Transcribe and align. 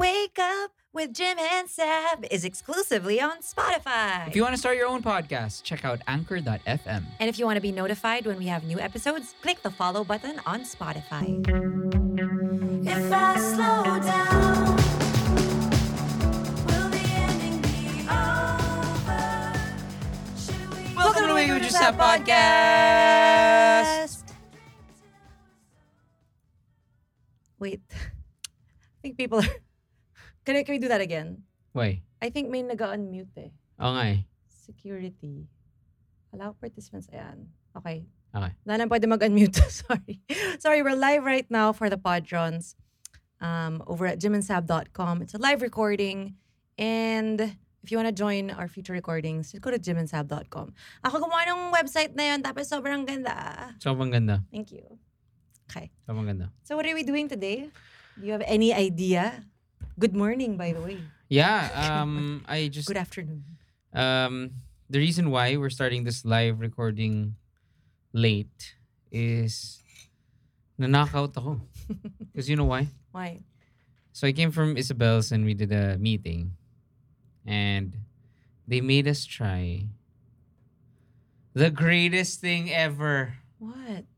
Wake 0.00 0.38
Up 0.40 0.70
with 0.94 1.12
Jim 1.12 1.38
and 1.38 1.68
Sab 1.68 2.24
is 2.30 2.46
exclusively 2.46 3.20
on 3.20 3.42
Spotify. 3.42 4.26
If 4.26 4.34
you 4.34 4.40
want 4.40 4.54
to 4.54 4.58
start 4.58 4.78
your 4.78 4.86
own 4.86 5.02
podcast, 5.02 5.62
check 5.62 5.84
out 5.84 6.00
anchor.fm. 6.08 7.04
and 7.18 7.28
if 7.28 7.38
you 7.38 7.44
want 7.44 7.58
to 7.58 7.60
be 7.60 7.70
notified 7.70 8.24
when 8.24 8.38
we 8.38 8.46
have 8.46 8.64
new 8.64 8.80
episodes, 8.80 9.34
click 9.42 9.60
the 9.62 9.70
follow 9.70 10.02
button 10.02 10.40
on 10.46 10.62
Spotify. 10.62 11.46
If 12.86 13.12
I 13.12 13.36
slow 13.36 14.00
down, 14.00 14.76
will 16.64 16.88
the 16.88 17.04
ending 17.20 17.60
be 17.60 18.08
over? 18.08 19.52
Should 20.38 20.64
we 20.78 20.94
Welcome 20.96 21.26
to 21.26 21.34
with 21.34 21.62
Just 21.62 21.76
Have 21.76 21.96
Podcast. 21.96 23.02
Wait. 27.58 27.82
I 27.92 29.02
think 29.02 29.18
people 29.18 29.40
are. 29.40 29.44
Can, 30.44 30.56
I, 30.56 30.62
can 30.62 30.74
we 30.74 30.78
do 30.78 30.88
that 30.88 31.00
again? 31.00 31.44
Wait. 31.74 32.02
I 32.22 32.30
think 32.30 32.50
may 32.50 32.62
nag-unmute 32.62 33.36
eh. 33.36 33.50
Oo 33.80 33.92
nga 33.96 34.04
eh. 34.12 34.24
Security. 34.48 35.46
Allow 36.32 36.56
participants. 36.56 37.08
Ayan. 37.12 37.48
Okay. 37.76 38.06
Okay. 38.30 38.52
Wala 38.64 38.74
na 38.78 38.86
pwede 38.86 39.06
mag-unmute. 39.10 39.58
Sorry. 39.84 40.20
Sorry, 40.58 40.80
we're 40.82 40.98
live 40.98 41.24
right 41.24 41.48
now 41.50 41.72
for 41.72 41.90
the 41.90 41.98
Podrons 41.98 42.74
um, 43.40 43.82
over 43.86 44.06
at 44.06 44.20
jimandsab.com. 44.20 45.22
It's 45.22 45.34
a 45.34 45.40
live 45.42 45.62
recording. 45.62 46.36
And 46.78 47.40
if 47.82 47.90
you 47.90 47.96
want 47.96 48.08
to 48.08 48.16
join 48.16 48.50
our 48.50 48.68
future 48.68 48.92
recordings, 48.92 49.52
just 49.52 49.62
go 49.62 49.70
to 49.70 49.78
jimandsab.com. 49.78 50.72
Ako 51.04 51.14
gumawa 51.18 51.44
ng 51.48 51.60
website 51.72 52.14
na 52.14 52.32
yun, 52.32 52.40
tapos 52.44 52.68
sobrang 52.68 53.04
ganda. 53.08 53.74
Sobrang 53.80 54.12
ganda. 54.12 54.44
Thank 54.52 54.72
you. 54.72 54.84
Okay. 55.68 55.90
Sobrang 56.08 56.26
ganda. 56.26 56.52
So 56.62 56.76
what 56.76 56.86
are 56.86 56.94
we 56.94 57.02
doing 57.02 57.28
today? 57.28 57.72
Do 58.18 58.26
you 58.26 58.32
have 58.32 58.44
any 58.46 58.72
idea? 58.74 59.44
Good 60.00 60.16
morning, 60.16 60.56
by 60.56 60.72
the 60.72 60.80
way. 60.80 60.96
Yeah, 61.28 61.68
um, 61.76 62.40
I 62.48 62.72
just 62.72 62.88
Good 62.88 62.96
afternoon. 62.96 63.44
um, 63.92 64.56
the 64.88 64.96
reason 64.98 65.28
why 65.28 65.60
we're 65.60 65.68
starting 65.68 66.08
this 66.08 66.24
live 66.24 66.58
recording 66.58 67.36
late 68.16 68.80
is 69.12 69.84
na-knockout 70.80 71.36
ako. 71.36 71.60
Because 72.32 72.48
you 72.48 72.56
know 72.56 72.64
why? 72.64 72.88
Why? 73.12 73.44
So 74.16 74.24
I 74.24 74.32
came 74.32 74.48
from 74.48 74.80
Isabel's 74.80 75.36
and 75.36 75.44
we 75.44 75.52
did 75.52 75.68
a 75.68 76.00
meeting. 76.00 76.56
And 77.44 77.92
they 78.64 78.80
made 78.80 79.04
us 79.04 79.28
try 79.28 79.84
the 81.52 81.68
greatest 81.68 82.40
thing 82.40 82.72
ever. 82.72 83.36
What? 83.60 84.08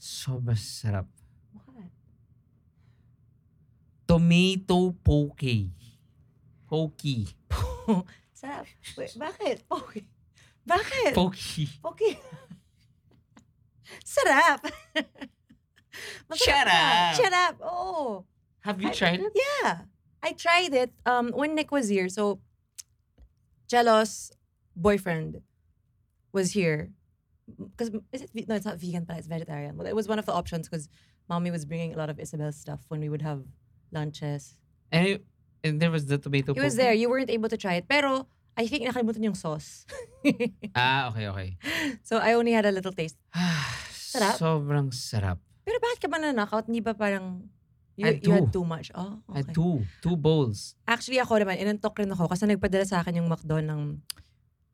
Sobrang 0.00 0.56
sarap. 0.56 1.12
Tomato 4.10 4.90
poke. 5.04 5.70
Pokey. 6.66 7.28
Sarap. 8.34 8.66
Wait, 8.98 9.14
bakit? 9.14 9.62
Okay. 9.70 10.02
Bakit? 10.66 11.12
Pokey. 11.14 11.68
Okay. 11.84 12.18
Sarap. 14.14 14.66
Masarap 16.30 16.38
Shut 16.38 16.66
na. 16.66 16.74
up. 16.74 17.14
Shut 17.18 17.32
up. 17.32 17.54
Oh. 17.62 18.24
Have 18.66 18.82
you 18.82 18.88
I- 18.88 18.92
tried 18.92 19.20
it? 19.20 19.32
Yeah. 19.34 19.86
I 20.22 20.32
tried 20.32 20.74
it 20.74 20.92
um 21.06 21.30
when 21.30 21.54
Nick 21.54 21.70
was 21.70 21.88
here. 21.88 22.08
So 22.08 22.40
Jealous 23.70 24.30
boyfriend 24.74 25.40
was 26.32 26.52
here. 26.52 26.90
Because 27.46 27.90
is 28.12 28.22
it 28.22 28.30
ve- 28.34 28.46
no, 28.48 28.54
it's 28.54 28.66
not 28.66 28.78
vegan, 28.78 29.04
but 29.04 29.18
it's 29.18 29.26
vegetarian. 29.26 29.76
Well, 29.76 29.86
it 29.86 29.94
was 29.94 30.06
one 30.08 30.18
of 30.18 30.26
the 30.26 30.32
options 30.32 30.68
because 30.68 30.88
mommy 31.28 31.50
was 31.50 31.64
bringing 31.64 31.94
a 31.94 31.98
lot 31.98 32.10
of 32.10 32.18
Isabel's 32.18 32.56
stuff 32.56 32.80
when 32.88 33.00
we 33.00 33.08
would 33.08 33.22
have 33.22 33.42
lunches. 33.92 34.56
And, 34.90 35.06
it- 35.06 35.24
and 35.62 35.80
there 35.80 35.90
was 35.90 36.06
the 36.06 36.18
tomato 36.18 36.52
It 36.52 36.62
was 36.62 36.76
there. 36.76 36.94
You 36.94 37.10
weren't 37.10 37.30
able 37.30 37.48
to 37.48 37.56
try 37.56 37.74
it. 37.74 37.86
Pero 37.88 38.26
I 38.56 38.66
think 38.66 38.86
nakalimutan 38.86 39.22
yung 39.24 39.38
sauce. 39.38 39.86
Ah, 40.76 41.08
okay, 41.08 41.26
okay. 41.32 41.48
so 42.04 42.20
I 42.20 42.36
only 42.36 42.52
had 42.52 42.68
a 42.68 42.72
little 42.72 42.92
taste. 42.92 43.16
Sarap? 44.12 44.36
Sobrang 44.36 44.92
sarap. 44.92 45.38
Pero 45.64 45.78
bakit 45.80 46.02
ka 46.02 46.08
ba 46.10 46.18
na-knockout? 46.18 46.66
Hindi 46.66 46.82
ba 46.82 46.92
parang 46.92 47.46
you, 47.94 48.04
Had 48.04 48.26
you 48.26 48.32
had 48.34 48.50
too 48.52 48.66
much? 48.66 48.90
Oh, 48.92 49.22
I 49.30 49.40
okay. 49.40 49.40
had 49.46 49.48
two. 49.54 49.86
Two 50.02 50.16
bowls. 50.18 50.74
Actually, 50.84 51.22
ako 51.22 51.38
naman, 51.38 51.62
inantok 51.62 51.94
rin 52.02 52.10
ako 52.10 52.26
kasi 52.26 52.44
nagpadala 52.44 52.84
sa 52.84 53.00
akin 53.00 53.22
yung 53.22 53.30
McDo 53.30 53.62
ng 53.62 54.02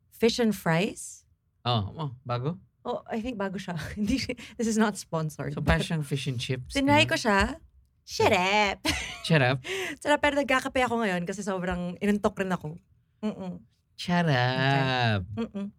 fish 0.09 0.41
and 0.41 0.57
fries. 0.57 1.21
Oh, 1.63 1.93
oh 1.95 2.09
bago? 2.25 2.57
Oh, 2.87 3.03
I 3.05 3.19
think 3.21 3.37
bago 3.37 3.59
siya. 3.59 3.75
This 4.57 4.67
is 4.67 4.79
not 4.79 4.95
sponsored. 4.95 5.53
So, 5.53 5.61
siyang 5.61 6.07
fish 6.07 6.31
and 6.31 6.39
chips. 6.39 6.73
Tinry 6.73 7.03
ko 7.03 7.19
siya. 7.19 7.59
Shut 8.07 8.31
up! 8.31 8.79
Shut 9.27 9.43
up. 9.43 9.59
Sarap, 10.01 10.23
pero 10.23 10.39
nagkakape 10.39 10.79
ako 10.87 11.03
ngayon 11.03 11.27
kasi 11.27 11.43
sobrang 11.43 11.99
inantok 11.99 12.39
rin 12.39 12.55
ako. 12.55 12.79
Mm-mm. 13.19 13.59
Shut 13.99 14.31
up. 14.31 15.27
Mm-mm. 15.35 15.75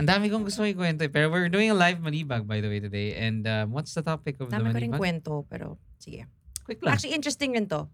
Ang 0.00 0.08
dami 0.08 0.32
kong 0.32 0.48
gusto 0.48 0.64
ikwento 0.64 1.04
eh. 1.04 1.12
Pero 1.12 1.28
we're 1.28 1.52
doing 1.52 1.68
a 1.68 1.76
live 1.76 2.00
malibag 2.00 2.48
by 2.48 2.64
the 2.64 2.72
way 2.72 2.80
today. 2.80 3.12
And 3.12 3.44
um, 3.44 3.76
what's 3.76 3.92
the 3.92 4.00
topic 4.00 4.40
of 4.40 4.48
Dami 4.48 4.72
ko 4.72 4.72
the 4.72 4.88
rin 4.88 4.96
malibag? 4.96 5.00
kwento, 5.04 5.44
pero 5.52 5.76
sige. 6.00 6.24
Quick 6.64 6.80
lang. 6.80 6.96
Actually, 6.96 7.12
interesting 7.12 7.52
rin 7.52 7.68
to. 7.68 7.92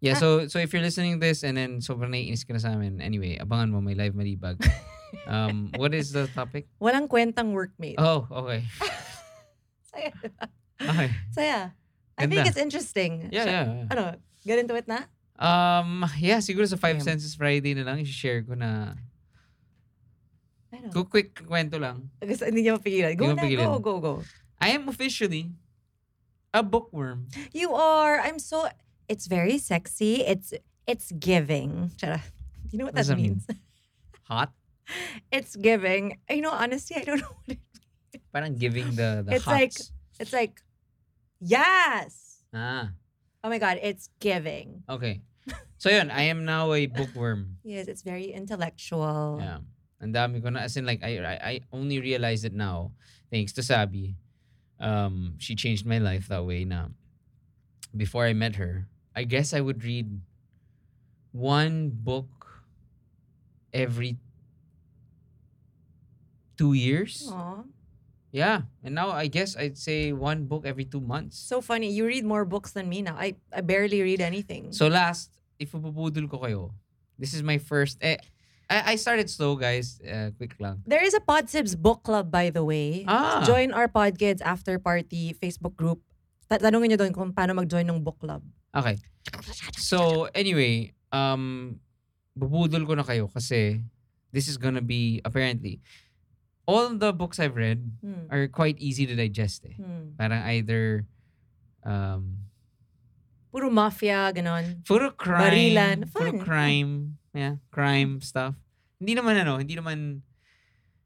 yeah, 0.00 0.16
ah. 0.16 0.20
so 0.20 0.28
so 0.48 0.56
if 0.56 0.72
you're 0.72 0.84
listening 0.84 1.16
to 1.16 1.22
this 1.22 1.44
and 1.44 1.60
then 1.60 1.84
sobrang 1.84 2.16
naiinis 2.16 2.48
ka 2.48 2.56
na 2.56 2.64
sa 2.64 2.72
amin, 2.72 3.04
anyway, 3.04 3.36
abangan 3.36 3.76
mo 3.76 3.84
may 3.84 3.92
live 3.92 4.16
malibag. 4.16 4.56
um, 5.28 5.68
what 5.76 5.92
is 5.92 6.16
the 6.16 6.32
topic? 6.32 6.64
Walang 6.80 7.12
kwentang 7.12 7.52
workmate. 7.52 8.00
Oh, 8.00 8.24
okay. 8.32 8.64
Saya? 9.92 10.10
Okay. 10.80 11.08
Saya. 11.28 11.76
I 12.18 12.26
think 12.26 12.46
it's 12.46 12.56
interesting. 12.56 13.28
Yeah, 13.32 13.44
yeah. 13.44 13.64
yeah. 13.66 13.86
Ano, 13.90 14.02
get 14.46 14.58
into 14.58 14.74
it 14.78 14.86
na? 14.86 15.06
Um, 15.34 16.06
yeah, 16.18 16.38
siguro 16.38 16.62
sa 16.68 16.76
Five 16.78 17.02
Damn. 17.02 17.18
Senses 17.18 17.34
Friday 17.34 17.74
na 17.74 17.82
lang, 17.82 17.98
i-share 17.98 18.42
ko 18.46 18.54
na. 18.54 18.94
Ano? 20.72 20.90
Quick, 20.90 21.10
quick 21.10 21.30
kwento 21.46 21.78
lang. 21.78 22.10
Gusto, 22.22 22.46
hindi 22.46 22.66
niya 22.66 22.78
mapigilan. 22.78 23.14
Go 23.14 23.30
Hindi 23.30 23.34
na, 23.34 23.42
mapigilan. 23.42 23.66
go, 23.66 23.78
go, 23.78 23.94
go. 23.98 24.14
I 24.62 24.74
am 24.74 24.88
officially 24.88 25.50
a 26.52 26.62
bookworm. 26.62 27.26
You 27.52 27.74
are. 27.74 28.18
I'm 28.22 28.38
so. 28.38 28.66
It's 29.08 29.26
very 29.26 29.58
sexy. 29.58 30.22
It's 30.26 30.54
it's 30.86 31.12
giving. 31.14 31.90
Tara. 31.98 32.22
You 32.70 32.78
know 32.78 32.86
what 32.90 32.94
What 32.94 33.06
that 33.06 33.06
does 33.06 33.08
that 33.14 33.18
mean? 33.18 33.42
means? 33.42 33.46
Hot. 34.30 34.50
It's 35.34 35.54
giving. 35.56 36.18
You 36.30 36.42
know, 36.42 36.50
honestly, 36.54 36.96
I 36.98 37.04
don't 37.06 37.20
know 37.22 37.34
what 37.44 37.58
it 37.58 37.62
Parang 38.34 38.54
giving 38.58 38.94
the, 38.98 39.22
the 39.26 39.34
It's 39.38 39.46
like- 39.46 39.74
hots. 39.78 39.90
It's 40.18 40.32
like, 40.32 40.62
yes. 41.40 42.42
Ah, 42.54 42.90
Oh 43.44 43.48
my 43.50 43.58
God, 43.58 43.78
it's 43.82 44.08
giving. 44.20 44.82
okay. 44.88 45.20
So 45.76 45.90
yun, 45.92 46.08
I 46.10 46.32
am 46.32 46.44
now 46.48 46.72
a 46.72 46.86
bookworm. 46.86 47.58
Yes, 47.64 47.88
it's 47.88 48.00
very 48.00 48.32
intellectual. 48.32 49.36
Yeah. 49.40 49.60
Ang 50.00 50.12
dami 50.16 50.40
ko 50.40 50.48
na, 50.48 50.64
as 50.64 50.76
in 50.80 50.86
like, 50.88 51.04
I, 51.04 51.20
I, 51.20 51.34
I 51.36 51.54
only 51.72 52.00
realized 52.00 52.44
it 52.48 52.54
now, 52.56 52.92
thanks 53.30 53.52
to 53.60 53.62
Sabi. 53.62 54.16
Um, 54.80 55.34
she 55.36 55.54
changed 55.54 55.84
my 55.84 55.98
life 55.98 56.28
that 56.28 56.44
way 56.44 56.64
na. 56.64 56.88
Before 57.94 58.24
I 58.24 58.32
met 58.32 58.56
her, 58.56 58.88
I 59.14 59.24
guess 59.24 59.52
I 59.52 59.60
would 59.60 59.84
read 59.84 60.08
one 61.32 61.90
book 61.92 62.64
every 63.72 64.16
two 66.56 66.72
years. 66.72 67.28
Aw. 67.30 67.62
Yeah. 68.34 68.66
And 68.82 68.98
now 68.98 69.14
I 69.14 69.30
guess 69.30 69.54
I'd 69.54 69.78
say 69.78 70.10
one 70.10 70.50
book 70.50 70.66
every 70.66 70.82
two 70.82 70.98
months. 70.98 71.38
So 71.38 71.62
funny. 71.62 71.94
You 71.94 72.02
read 72.02 72.26
more 72.26 72.42
books 72.42 72.74
than 72.74 72.90
me 72.90 72.98
now. 73.06 73.14
I, 73.14 73.38
I 73.54 73.62
barely 73.62 74.02
read 74.02 74.18
anything. 74.18 74.74
So 74.74 74.90
last, 74.90 75.30
if 75.62 75.70
pupupudol 75.70 76.26
ko 76.26 76.42
kayo, 76.42 76.74
this 77.14 77.30
is 77.30 77.46
my 77.46 77.62
first, 77.62 78.02
eh, 78.02 78.18
I, 78.66 78.92
I 78.92 78.94
started 78.98 79.30
slow 79.30 79.54
guys, 79.54 80.02
uh, 80.02 80.34
quick 80.34 80.58
lang. 80.58 80.82
there 80.82 81.04
is 81.06 81.14
a 81.14 81.22
Podsibs 81.22 81.78
book 81.78 82.02
club, 82.02 82.34
by 82.34 82.50
the 82.50 82.66
way. 82.66 83.06
Ah. 83.06 83.46
Join 83.46 83.70
our 83.70 83.86
Podkids 83.86 84.42
after 84.42 84.82
party 84.82 85.30
Facebook 85.38 85.78
group. 85.78 86.02
Ta- 86.50 86.58
Tanungin 86.58 86.90
niyo 86.90 87.06
doon 87.06 87.14
kung 87.14 87.30
paano 87.30 87.54
mag-join 87.54 87.86
ng 87.86 88.02
book 88.02 88.18
club. 88.18 88.42
Okay. 88.74 88.98
So 89.78 90.26
anyway, 90.34 90.90
um, 91.14 91.78
bubudol 92.34 92.82
ko 92.82 92.98
na 92.98 93.06
kayo 93.06 93.30
kasi 93.30 93.78
this 94.34 94.50
is 94.50 94.58
gonna 94.58 94.82
be, 94.82 95.22
apparently, 95.22 95.78
all 96.66 96.94
the 96.96 97.12
books 97.12 97.38
I've 97.38 97.56
read 97.56 97.84
Hmm. 98.00 98.28
are 98.30 98.48
quite 98.48 98.80
easy 98.80 99.04
to 99.06 99.14
digest 99.14 99.64
eh. 99.68 99.76
Hmm. 99.76 100.16
Parang 100.16 100.42
either, 100.48 101.04
um, 101.84 102.48
Puro 103.54 103.70
mafia, 103.70 104.32
ganon. 104.34 104.82
puro 104.82 105.14
crime. 105.14 105.42
Barilan. 105.46 105.98
Puro 106.10 106.32
Fun. 106.34 106.40
crime. 106.42 106.92
Yeah, 107.30 107.62
crime 107.70 108.18
stuff. 108.18 108.54
Hindi 108.98 109.14
naman 109.14 109.38
ano, 109.38 109.58
hindi 109.62 109.78
naman, 109.78 110.22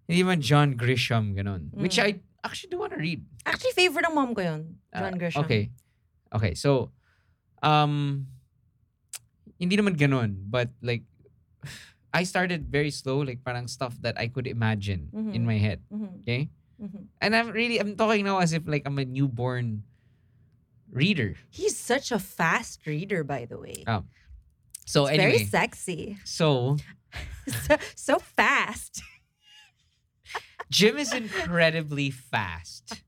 hindi 0.09 0.19
naman 0.25 0.41
John 0.41 0.73
Grisham, 0.73 1.37
ganon. 1.37 1.69
Which 1.77 2.01
Mm. 2.01 2.05
I 2.05 2.11
actually 2.41 2.73
do 2.73 2.79
want 2.81 2.97
to 2.97 3.01
read. 3.01 3.21
Actually, 3.45 3.77
favorite 3.77 4.09
ng 4.09 4.15
mom 4.17 4.33
ko 4.33 4.41
yun. 4.41 4.81
John 4.95 5.13
Ah, 5.13 5.19
Grisham. 5.19 5.45
Okay. 5.45 5.73
Okay, 6.33 6.53
so, 6.55 6.93
um, 7.61 8.25
hindi 9.59 9.77
naman 9.77 9.97
ganon, 9.99 10.49
but 10.49 10.71
like, 10.81 11.05
I 12.13 12.25
started 12.25 12.69
very 12.73 12.91
slow, 12.91 13.21
like 13.21 13.45
parang 13.45 13.69
stuff 13.69 13.95
that 14.01 14.17
I 14.19 14.29
could 14.29 14.47
imagine 14.47 15.11
in 15.13 15.45
Mhm. 15.45 15.45
my 15.45 15.59
head. 15.61 15.83
Mhm. 15.93 16.21
Okay? 16.25 16.49
Mhm. 16.81 17.07
And 17.21 17.37
I'm 17.37 17.51
really, 17.53 17.79
I'm 17.79 17.97
talking 17.97 18.25
now 18.25 18.39
as 18.41 18.53
if 18.53 18.65
like 18.67 18.83
I'm 18.87 18.99
a 18.99 19.05
newborn 19.05 19.85
reader. 20.91 21.37
He's 21.51 21.77
such 21.77 22.09
a 22.13 22.19
fast 22.19 22.87
reader, 22.89 23.25
by 23.25 23.45
the 23.45 23.59
way. 23.61 23.85
Oh, 23.87 24.05
So 24.89 25.05
It's 25.05 25.21
anyway, 25.21 25.45
Very 25.45 25.45
sexy. 25.45 26.17
so 26.25 26.77
so, 27.69 27.77
so 27.95 28.15
fast. 28.19 29.03
Jim 30.71 30.97
is 30.97 31.13
incredibly 31.13 32.09
fast. 32.11 33.03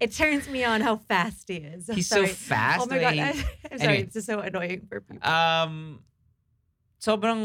It 0.00 0.10
turns 0.10 0.48
me 0.50 0.64
on 0.64 0.80
how 0.80 0.96
fast 0.96 1.46
he 1.46 1.62
is. 1.62 1.88
I'm 1.88 1.94
He's 1.94 2.08
so 2.08 2.26
fast. 2.26 2.82
Oh 2.82 2.86
my 2.90 2.98
god, 2.98 3.14
I, 3.14 3.30
am 3.30 3.34
sorry. 3.36 3.54
Anyway. 3.78 4.02
It's 4.02 4.14
just 4.14 4.26
so 4.26 4.40
annoying 4.40 4.86
for 4.90 5.00
people. 5.00 5.22
um, 5.28 6.00
sobrang, 7.02 7.42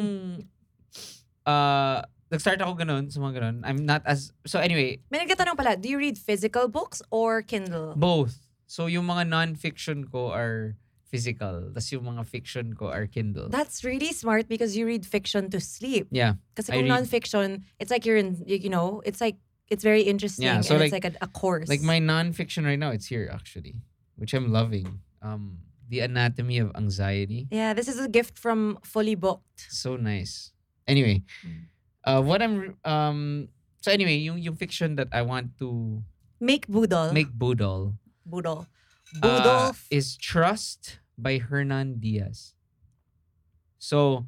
uh, 1.50 1.98
nag-start 2.30 2.62
ako 2.62 2.77
ganun, 2.77 3.09
sa 3.09 3.18
mga 3.18 3.33
ganun. 3.42 3.57
I'm 3.65 3.81
not 3.81 4.06
as, 4.06 4.30
so 4.45 4.59
anyway, 4.59 5.00
May 5.09 5.25
nagtatanong 5.25 5.57
pala, 5.57 5.74
do 5.74 5.89
you 5.89 5.98
read 5.98 6.18
physical 6.18 6.68
books 6.69 7.01
or 7.09 7.42
Kindle? 7.42 7.98
both. 7.98 8.38
So 8.68 8.86
yung 8.86 9.07
mga 9.07 9.31
non-fiction 9.31 10.12
ko 10.12 10.30
are 10.36 10.75
physical. 11.07 11.71
Tapos 11.71 11.88
yung 11.95 12.04
mga 12.04 12.27
fiction 12.27 12.75
ko 12.75 12.92
are 12.92 13.07
Kindle. 13.07 13.48
That's 13.48 13.88
really 13.88 14.12
smart 14.12 14.51
because 14.51 14.75
you 14.75 14.86
read 14.86 15.07
fiction 15.07 15.50
to 15.56 15.63
sleep. 15.63 16.12
yeah. 16.12 16.36
Kasi 16.53 16.75
kung 16.75 16.86
non-fiction, 16.92 17.63
it's 17.80 17.89
like 17.89 18.03
you're 18.06 18.19
in, 18.19 18.44
you 18.45 18.60
you 18.60 18.69
know, 18.69 19.00
it's 19.07 19.24
like, 19.24 19.39
it's 19.71 19.83
very 19.88 20.03
interesting. 20.03 20.45
Yeah, 20.51 20.60
so 20.62 20.75
and 20.75 20.83
like- 20.83 20.92
it's 20.92 20.98
like 21.00 21.07
a, 21.15 21.24
a 21.24 21.31
course. 21.31 21.71
Like 21.71 21.80
my 21.81 21.98
non-fiction 22.03 22.68
right 22.68 22.77
now, 22.80 22.92
it's 22.92 23.07
here 23.07 23.31
actually, 23.31 23.80
which 24.19 24.36
I'm 24.36 24.51
loving. 24.51 25.00
Um, 25.24 25.63
The 25.88 26.01
Anatomy 26.04 26.60
of 26.60 26.72
Anxiety. 26.75 27.48
Yeah, 27.50 27.74
this 27.74 27.88
is 27.88 28.00
a 28.00 28.07
gift 28.12 28.38
from 28.38 28.78
Fully 28.84 29.16
Booked. 29.16 29.68
So 29.72 29.95
nice. 29.95 30.51
Anyway, 30.88 31.24
Mm. 31.44 31.68
uh, 32.04 32.22
what 32.24 32.42
I'm 32.44 32.75
um 32.84 33.48
so 33.81 33.92
anyway, 33.92 34.19
yung 34.19 34.38
yung 34.39 34.56
fiction 34.56 34.95
that 35.00 35.07
I 35.12 35.22
want 35.24 35.56
to 35.60 36.04
Make 36.39 36.68
Boodle. 36.68 37.12
make 37.16 37.31
Boodle 37.34 37.95
Boodle. 38.28 38.68
uh, 39.16 39.19
Boodle. 39.24 39.72
is 39.89 40.13
Trust 40.19 41.00
by 41.18 41.39
Hernan 41.39 41.98
Diaz. 42.04 42.54
So 43.80 44.28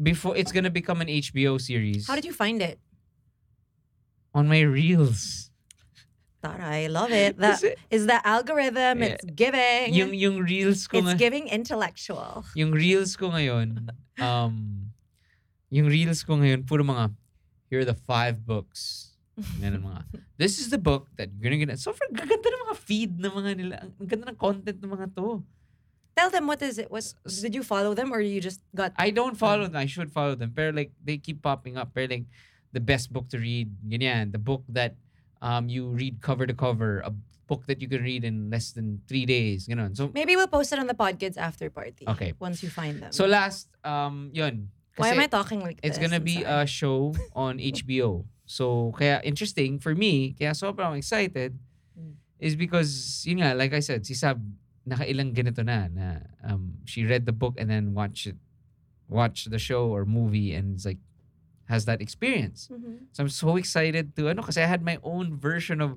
before 0.00 0.34
it's 0.34 0.50
gonna 0.50 0.72
become 0.72 0.98
an 1.04 1.08
HBO 1.12 1.60
series 1.60 2.08
How 2.08 2.16
did 2.16 2.24
you 2.24 2.32
find 2.34 2.58
it? 2.64 2.80
on 4.34 4.48
my 4.48 4.64
reels. 4.64 5.51
Tara, 6.42 6.74
I 6.74 6.90
love 6.90 7.14
it. 7.14 7.38
That 7.38 7.62
Kasi 7.62 7.78
is 7.86 8.10
the 8.10 8.18
algorithm. 8.26 8.98
Yeah. 8.98 9.14
It's 9.14 9.22
giving. 9.24 9.94
yung 9.94 10.10
yung 10.10 10.36
reels 10.42 10.90
ko 10.90 10.98
it's 10.98 11.14
nga- 11.14 11.22
giving 11.22 11.46
intellectual. 11.46 12.42
yung 12.58 12.74
reels 12.74 13.14
ko 13.14 13.30
ngayon, 13.30 13.94
um, 14.18 14.90
yung 15.70 15.86
reels 15.86 16.26
ko 16.26 16.34
ngayon, 16.36 16.66
puro 16.66 16.82
mga, 16.82 17.14
here 17.70 17.80
are 17.80 17.88
the 17.88 17.94
five 17.94 18.42
books. 18.42 19.14
Ganun 19.62 19.86
mga, 19.86 20.02
this 20.42 20.58
is 20.58 20.68
the 20.68 20.82
book 20.82 21.06
that 21.14 21.30
you're 21.38 21.46
gonna 21.46 21.62
get. 21.62 21.78
So, 21.78 21.94
for 21.94 22.04
gaganda 22.10 22.42
ng 22.50 22.62
mga 22.66 22.76
feed 22.76 23.12
ng 23.22 23.32
mga 23.32 23.50
nila. 23.56 23.76
Ang 24.02 24.08
ganda 24.10 24.26
ng 24.34 24.36
content 24.36 24.82
ng 24.82 24.90
mga 24.90 25.14
to. 25.14 25.46
Tell 26.12 26.28
them 26.28 26.44
what 26.44 26.60
is 26.60 26.76
it? 26.76 26.90
What 26.90 27.06
S- 27.06 27.40
did 27.40 27.54
you 27.56 27.62
follow 27.64 27.94
them 27.94 28.12
or 28.12 28.20
you 28.20 28.42
just 28.42 28.60
got? 28.76 28.92
I 29.00 29.08
don't 29.08 29.38
follow 29.38 29.64
them. 29.64 29.78
I 29.80 29.86
should 29.88 30.12
follow 30.12 30.34
them. 30.34 30.52
Pero 30.52 30.74
like, 30.74 30.92
they 31.00 31.16
keep 31.16 31.40
popping 31.40 31.78
up. 31.80 31.94
Pero 31.96 32.04
like, 32.10 32.28
the 32.74 32.84
best 32.84 33.08
book 33.08 33.30
to 33.32 33.38
read. 33.40 33.72
Ganyan. 33.88 34.28
The 34.34 34.42
book 34.42 34.60
that 34.68 34.98
um 35.42 35.68
you 35.68 35.90
read 35.90 36.22
cover 36.22 36.46
to 36.46 36.54
cover. 36.54 37.02
A 37.04 37.12
book 37.50 37.66
that 37.66 37.82
you 37.82 37.88
can 37.90 38.00
read 38.00 38.24
in 38.24 38.48
less 38.48 38.72
than 38.72 39.02
three 39.10 39.26
days. 39.26 39.68
You 39.68 39.76
know, 39.76 39.90
So, 39.92 40.08
Maybe 40.14 40.38
we'll 40.38 40.48
post 40.48 40.72
it 40.72 40.78
on 40.78 40.86
the 40.88 40.96
podcast 40.96 41.36
after 41.36 41.68
party. 41.68 42.06
Okay. 42.08 42.32
Once 42.40 42.62
you 42.62 42.70
find 42.72 43.02
them. 43.02 43.12
so 43.12 43.26
last, 43.28 43.68
um, 43.84 44.30
yun. 44.32 44.70
why 44.96 45.10
am 45.12 45.20
I 45.20 45.26
talking 45.28 45.60
like 45.60 45.76
It's 45.82 45.98
this? 45.98 46.06
gonna 46.08 46.22
be 46.22 46.46
a 46.46 46.64
show 46.64 47.12
on 47.36 47.58
HBO. 47.58 48.24
So, 48.48 48.94
kaya 48.96 49.20
interesting 49.20 49.76
for 49.82 49.92
me, 49.92 50.32
kaya 50.32 50.56
sobrang 50.56 50.96
excited, 50.96 51.58
Mm. 51.92 52.16
is 52.40 52.56
because, 52.56 53.20
yun 53.28 53.44
nga, 53.44 53.52
like 53.52 53.74
I 53.76 53.84
said, 53.84 54.06
si 54.08 54.14
Sab, 54.16 54.40
nakailang 54.88 55.36
ganito 55.36 55.60
na, 55.60 55.92
na 55.92 56.24
um, 56.40 56.80
she 56.88 57.04
read 57.04 57.26
the 57.28 57.36
book 57.36 57.60
and 57.60 57.68
then 57.68 57.92
watch 57.92 58.24
it, 58.24 58.38
watch 59.12 59.44
the 59.52 59.58
show 59.60 59.92
or 59.92 60.08
movie 60.08 60.56
and 60.56 60.72
it's 60.76 60.88
like, 60.88 61.02
has 61.72 61.88
that 61.88 62.04
experience. 62.04 62.68
Mhm. 62.68 63.08
So 63.16 63.24
I'm 63.24 63.32
so 63.32 63.56
excited 63.56 64.12
to, 64.20 64.28
ano, 64.28 64.44
kasi 64.44 64.60
I 64.60 64.68
had 64.68 64.84
my 64.84 65.00
own 65.00 65.40
version 65.40 65.80
of, 65.80 65.96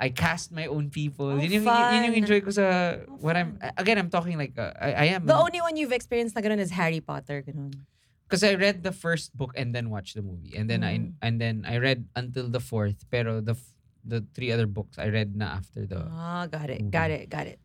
I 0.00 0.08
cast 0.10 0.50
my 0.50 0.64
own 0.66 0.88
people. 0.90 1.30
Oh, 1.30 1.38
yun, 1.38 1.60
yung, 1.60 1.68
yun 1.68 2.02
yung 2.08 2.16
fun. 2.16 2.22
enjoy 2.24 2.40
ko 2.40 2.50
sa, 2.50 2.98
Oh, 3.06 3.20
what 3.22 3.36
I'm, 3.36 3.60
fun. 3.60 3.70
again, 3.78 3.96
I'm 4.00 4.10
talking 4.10 4.34
like, 4.40 4.56
uh, 4.58 4.72
I, 4.80 4.90
I 4.92 5.06
am. 5.14 5.28
The 5.28 5.36
only 5.36 5.60
one 5.60 5.76
you've 5.78 5.94
experienced 5.94 6.34
na 6.34 6.42
ganun 6.42 6.58
is 6.58 6.72
Harry 6.74 6.98
Potter. 7.04 7.44
Ganun. 7.46 7.76
Because 8.26 8.42
I 8.42 8.56
read 8.56 8.82
the 8.82 8.90
first 8.90 9.36
book 9.36 9.52
and 9.54 9.70
then 9.76 9.92
watched 9.92 10.16
the 10.16 10.24
movie, 10.24 10.56
and 10.56 10.66
then 10.66 10.80
Mm. 10.80 10.88
I 10.88 10.94
and 11.28 11.34
then 11.38 11.62
I 11.68 11.76
read 11.78 12.08
until 12.16 12.48
the 12.48 12.58
fourth. 12.58 13.04
Pero 13.12 13.44
the 13.44 13.52
the 14.02 14.24
three 14.32 14.48
other 14.50 14.64
books 14.66 14.96
I 14.98 15.12
read 15.12 15.36
na 15.36 15.60
after 15.60 15.84
the. 15.84 16.08
Ah, 16.08 16.48
got 16.48 16.72
it. 16.72 16.80
movie. 16.80 16.90
Got 16.90 17.12
it. 17.12 17.28
Got 17.28 17.46
it. 17.52 17.60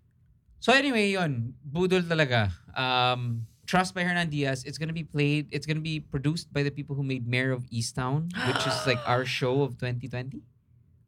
So 0.59 0.75
anyway, 0.75 1.15
yon 1.15 1.56
budol 1.63 2.03
talaga. 2.03 2.51
Um, 2.75 3.47
Trust 3.69 3.94
by 3.94 4.01
Hernan 4.01 4.33
Diaz. 4.33 4.66
It's 4.66 4.81
gonna 4.81 4.98
be 4.98 5.06
played. 5.06 5.45
It's 5.54 5.69
gonna 5.69 5.86
be 5.86 6.01
produced 6.01 6.50
by 6.50 6.66
the 6.66 6.74
people 6.74 6.98
who 6.98 7.06
made 7.06 7.30
Mayor 7.30 7.54
of 7.54 7.69
Easttown, 7.69 8.33
which 8.50 8.66
is 8.66 8.74
like 8.89 8.98
our 9.06 9.25
show 9.38 9.62
of 9.62 9.77
2020. 9.77 10.42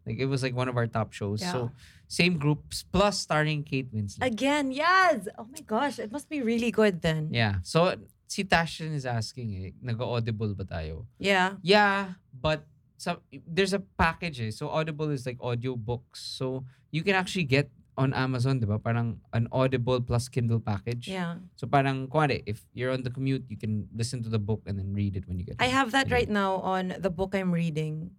Like 0.05 0.21
it 0.21 0.29
was 0.29 0.45
like 0.45 0.53
one 0.53 0.69
of 0.69 0.77
our 0.77 0.85
top 0.85 1.09
shows. 1.09 1.41
Yeah. 1.41 1.57
So 1.57 1.59
same 2.05 2.37
groups 2.37 2.85
plus 2.85 3.17
starring 3.17 3.65
Kate 3.65 3.89
Winslet. 3.89 4.21
Again, 4.21 4.69
yes. 4.69 5.25
Oh 5.41 5.49
my 5.49 5.65
gosh, 5.65 5.97
it 5.97 6.13
must 6.13 6.29
be 6.29 6.45
really 6.45 6.69
good 6.69 7.01
then. 7.01 7.33
yeah. 7.33 7.65
So 7.65 7.97
si 8.29 8.45
Tashin 8.45 8.93
is 8.93 9.09
asking 9.09 9.49
eh, 9.57 9.73
nag-audible 9.81 10.53
ba 10.53 10.61
tayo? 10.61 11.09
Yeah. 11.17 11.57
Yeah, 11.65 12.13
but 12.29 12.61
some 12.93 13.25
there's 13.49 13.73
a 13.73 13.81
package 13.97 14.37
eh. 14.37 14.53
So 14.53 14.69
Audible 14.69 15.09
is 15.09 15.25
like 15.25 15.41
audio 15.41 15.73
books. 15.73 16.21
So 16.21 16.61
you 16.93 17.01
can 17.01 17.17
actually 17.17 17.49
get 17.49 17.73
on 17.97 18.13
Amazon, 18.13 18.59
'di 18.59 18.67
ba? 18.67 18.79
Parang 18.79 19.19
an 19.35 19.47
Audible 19.51 19.99
plus 19.99 20.29
Kindle 20.31 20.59
package. 20.59 21.07
Yeah. 21.11 21.43
So 21.59 21.67
parang 21.67 22.07
kuwari, 22.07 22.41
if 22.47 22.63
you're 22.73 22.91
on 22.91 23.03
the 23.03 23.11
commute, 23.11 23.43
you 23.51 23.57
can 23.59 23.87
listen 23.93 24.23
to 24.23 24.29
the 24.31 24.39
book 24.39 24.63
and 24.65 24.79
then 24.79 24.95
read 24.95 25.15
it 25.19 25.27
when 25.27 25.37
you 25.37 25.45
get 25.45 25.59
I 25.59 25.67
home. 25.67 25.75
have 25.75 25.89
that 25.91 26.07
Yeah. 26.07 26.15
right 26.23 26.29
now 26.31 26.63
on 26.63 26.95
the 26.97 27.11
book 27.11 27.35
I'm 27.35 27.51
reading. 27.51 28.15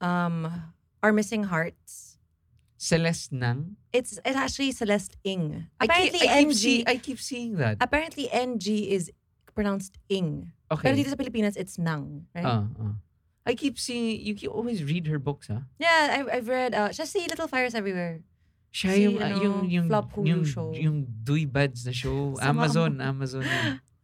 Um 0.00 0.46
Our 1.02 1.12
Missing 1.14 1.46
Hearts. 1.50 2.18
Celeste 2.78 3.34
Nang. 3.34 3.74
It's 3.90 4.22
it's 4.22 4.38
actually 4.38 4.70
Celeste 4.70 5.18
Ing. 5.26 5.66
I 5.82 5.86
keep, 5.86 5.90
Apparently 5.90 6.22
I 6.22 6.34
keep, 6.38 6.46
NG 6.46 6.54
see, 6.54 6.78
I 6.86 6.94
keep 6.98 7.18
seeing 7.18 7.50
that. 7.58 7.76
apparently 7.82 8.30
NG 8.30 8.86
is 8.86 9.10
pronounced 9.54 9.98
Ing. 10.06 10.54
Pero 10.70 10.78
Okay. 10.94 10.94
dito 10.94 11.10
sa 11.10 11.18
Pilipinas 11.18 11.58
it's 11.58 11.74
Nang, 11.74 12.26
right? 12.38 12.46
Uh, 12.46 12.70
uh. 12.78 12.94
I 13.48 13.56
keep 13.58 13.80
seeing, 13.80 14.20
you 14.22 14.36
keep 14.36 14.52
always 14.52 14.84
read 14.84 15.08
her 15.08 15.18
books, 15.18 15.48
ha? 15.48 15.64
yeah, 15.80 16.20
I've, 16.20 16.28
I've 16.30 16.48
read 16.50 16.70
uh 16.76 16.94
just 16.94 17.10
see 17.10 17.26
Little 17.26 17.48
Fires 17.50 17.74
Everywhere. 17.74 18.22
Siya 18.68 18.90
Si, 18.92 19.00
yung, 19.08 19.16
ano, 19.18 19.36
yung, 19.40 19.58
yung, 19.68 19.86
flop 19.88 20.12
Hulu 20.12 20.28
yung, 20.28 20.42
show. 20.44 20.68
yung 20.76 21.08
Dui 21.08 21.48
Buds 21.48 21.88
na 21.88 21.92
show. 21.92 22.36
Sama 22.36 22.68
Amazon, 22.68 22.92
mo. 23.00 23.04
Amazon. 23.10 23.44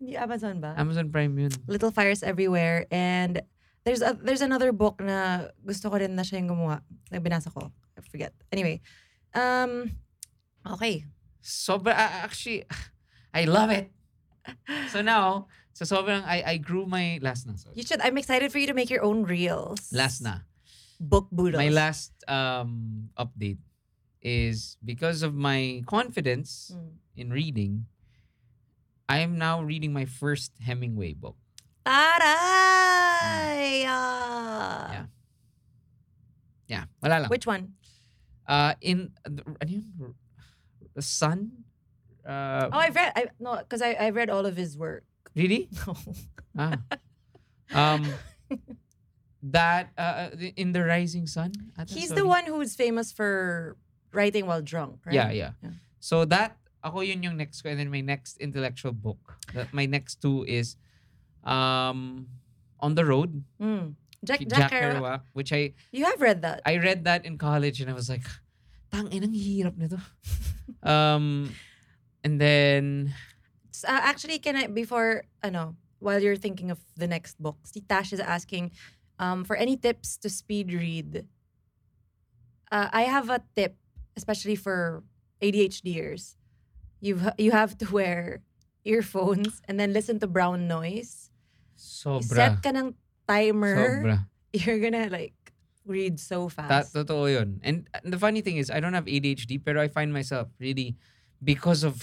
yun. 0.00 0.18
Amazon 0.20 0.54
ba? 0.60 0.72
Amazon 0.76 1.06
Prime 1.12 1.32
yun. 1.36 1.52
Little 1.68 1.92
Fires 1.92 2.22
Everywhere 2.24 2.88
and 2.88 3.40
there's 3.84 4.00
a, 4.00 4.16
there's 4.16 4.40
another 4.40 4.72
book 4.72 5.00
na 5.00 5.48
gusto 5.60 5.92
ko 5.92 6.00
rin 6.00 6.16
na 6.16 6.24
siya 6.24 6.40
yung 6.40 6.56
gumawa. 6.56 6.80
Nagbinasa 7.12 7.52
ko. 7.52 7.72
I 7.96 8.00
forget. 8.08 8.32
Anyway. 8.52 8.80
Um 9.36 9.92
okay. 10.64 11.04
Sobra, 11.44 11.92
ah, 11.92 12.24
actually, 12.24 12.64
I 13.36 13.44
love 13.44 13.68
it. 13.68 13.92
So 14.88 15.04
now, 15.04 15.52
so 15.76 15.84
sobrang, 15.84 16.24
I, 16.24 16.40
I 16.44 16.56
grew 16.56 16.88
my, 16.88 17.20
last 17.20 17.44
na, 17.44 17.56
sorry. 17.56 17.76
You 17.76 17.84
should 17.84 18.00
I'm 18.00 18.16
excited 18.16 18.48
for 18.52 18.58
you 18.58 18.68
to 18.68 18.76
make 18.76 18.88
your 18.88 19.04
own 19.04 19.28
reels. 19.28 19.92
Last 19.92 20.24
na. 20.24 20.48
Book 20.96 21.28
boodles. 21.28 21.60
My 21.60 21.68
last 21.68 22.16
um 22.28 23.12
update 23.18 23.60
is 24.24 24.76
because 24.82 25.20
of 25.22 25.34
my 25.36 25.84
confidence 25.86 26.72
Mm. 26.72 26.96
in 27.14 27.28
reading, 27.30 27.86
I 29.06 29.18
am 29.20 29.36
now 29.36 29.60
reading 29.62 29.92
my 29.92 30.06
first 30.08 30.56
Hemingway 30.64 31.12
book. 31.12 31.36
Taray! 31.84 33.84
Yeah. 33.84 35.04
Yeah, 36.66 36.84
wala 37.04 37.20
lang. 37.20 37.28
Which 37.28 37.44
one? 37.46 37.76
Uh, 38.48 38.72
in, 38.80 39.12
ano? 39.60 39.84
The 40.96 41.02
Sun? 41.04 41.52
Uh, 42.24 42.72
Oh, 42.72 42.80
I've 42.80 42.96
read. 42.96 43.12
I 43.14 43.28
no, 43.38 43.58
because 43.60 43.82
I 43.84 43.92
I 44.00 44.08
read 44.16 44.30
all 44.32 44.46
of 44.48 44.56
his 44.56 44.78
work. 44.80 45.04
really? 45.36 45.68
Ah. 46.56 46.78
Um, 47.74 48.06
that 49.42 49.90
uh, 49.98 50.30
uh, 50.32 50.54
in 50.56 50.70
the 50.72 50.84
Rising 50.86 51.26
Sun. 51.26 51.50
He's 51.90 52.08
sorry. 52.14 52.20
the 52.22 52.26
one 52.30 52.46
who's 52.46 52.76
famous 52.78 53.10
for 53.10 53.74
writing 54.14 54.46
while 54.46 54.62
drunk, 54.62 55.02
right? 55.04 55.14
Yeah, 55.18 55.30
yeah, 55.34 55.52
Yeah. 55.60 55.76
So 55.98 56.24
that 56.30 56.56
ako 56.84 57.00
yun 57.02 57.22
yung 57.24 57.36
next 57.36 57.60
ko 57.64 57.68
and 57.72 57.80
then 57.80 57.90
my 57.90 58.00
next 58.00 58.38
intellectual 58.38 58.92
book. 58.94 59.18
That 59.52 59.72
my 59.74 59.84
next 59.84 60.22
two 60.22 60.46
is 60.46 60.76
um 61.44 62.28
On 62.84 62.92
the 62.92 63.04
Road, 63.06 63.40
Mm. 63.56 63.96
Jack, 64.20 64.44
Jack, 64.44 64.68
Jack, 64.68 64.70
Kerouac. 64.76 65.24
Which 65.32 65.52
I 65.56 65.72
You 65.88 66.04
have 66.04 66.20
read 66.20 66.44
that. 66.44 66.60
I 66.68 66.76
read 66.76 67.04
that 67.08 67.24
in 67.24 67.40
college 67.40 67.80
and 67.80 67.88
I 67.88 67.96
was 67.96 68.12
like, 68.12 68.24
tang 68.92 69.08
inang 69.08 69.32
hirap 69.32 69.76
nito. 69.80 69.96
um 70.84 71.48
and 72.20 72.36
then 72.36 73.12
S- 73.72 73.88
uh, 73.88 74.04
actually, 74.04 74.36
can 74.38 74.54
I 74.56 74.68
before 74.68 75.24
ano 75.40 75.80
while 76.04 76.20
you're 76.20 76.36
thinking 76.36 76.68
of 76.68 76.76
the 77.00 77.08
next 77.08 77.40
book, 77.40 77.56
si 77.64 77.80
Tash 77.80 78.12
is 78.12 78.20
asking 78.20 78.76
um, 79.16 79.40
for 79.48 79.56
any 79.56 79.80
tips 79.80 80.20
to 80.20 80.28
speed 80.28 80.68
read. 80.76 81.24
Uh, 82.68 82.88
I 82.92 83.08
have 83.08 83.30
a 83.30 83.40
tip, 83.56 83.76
especially 84.16 84.56
for 84.56 85.02
ADHDers, 85.42 86.36
you 87.00 87.20
you 87.38 87.52
have 87.52 87.76
to 87.78 87.86
wear 87.90 88.40
earphones 88.84 89.60
and 89.68 89.78
then 89.80 89.92
listen 89.92 90.18
to 90.20 90.26
brown 90.26 90.66
noise. 90.68 91.30
Sobra. 91.76 92.34
Set 92.34 92.62
ka 92.62 92.70
ng 92.72 92.94
timer. 93.28 93.76
Sobra. 94.02 94.16
You're 94.54 94.78
gonna 94.78 95.08
like 95.10 95.34
read 95.84 96.16
so 96.20 96.48
fast. 96.48 96.94
totoo 96.94 97.28
yun. 97.28 97.60
And 97.64 97.84
the 98.06 98.16
funny 98.18 98.40
thing 98.40 98.56
is, 98.56 98.70
I 98.70 98.80
don't 98.80 98.94
have 98.94 99.04
ADHD, 99.06 99.58
pero 99.60 99.82
I 99.82 99.88
find 99.88 100.12
myself 100.12 100.48
really, 100.62 100.96
because 101.42 101.82
of 101.84 102.00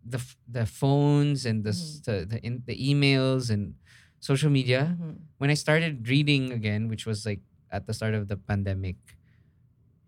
the 0.00 0.22
the 0.48 0.64
phones 0.64 1.44
and 1.44 1.60
the 1.66 1.74
s- 1.76 2.00
the 2.06 2.24
the, 2.24 2.38
in, 2.40 2.62
the 2.64 2.72
emails 2.78 3.50
and 3.52 3.76
social 4.20 4.48
media, 4.48 4.96
Mhm. 4.96 5.28
when 5.36 5.50
I 5.52 5.56
started 5.58 6.08
reading 6.08 6.52
again, 6.52 6.88
which 6.88 7.04
was 7.04 7.26
like 7.28 7.40
at 7.68 7.84
the 7.84 7.92
start 7.92 8.14
of 8.16 8.28
the 8.32 8.36
pandemic, 8.40 8.96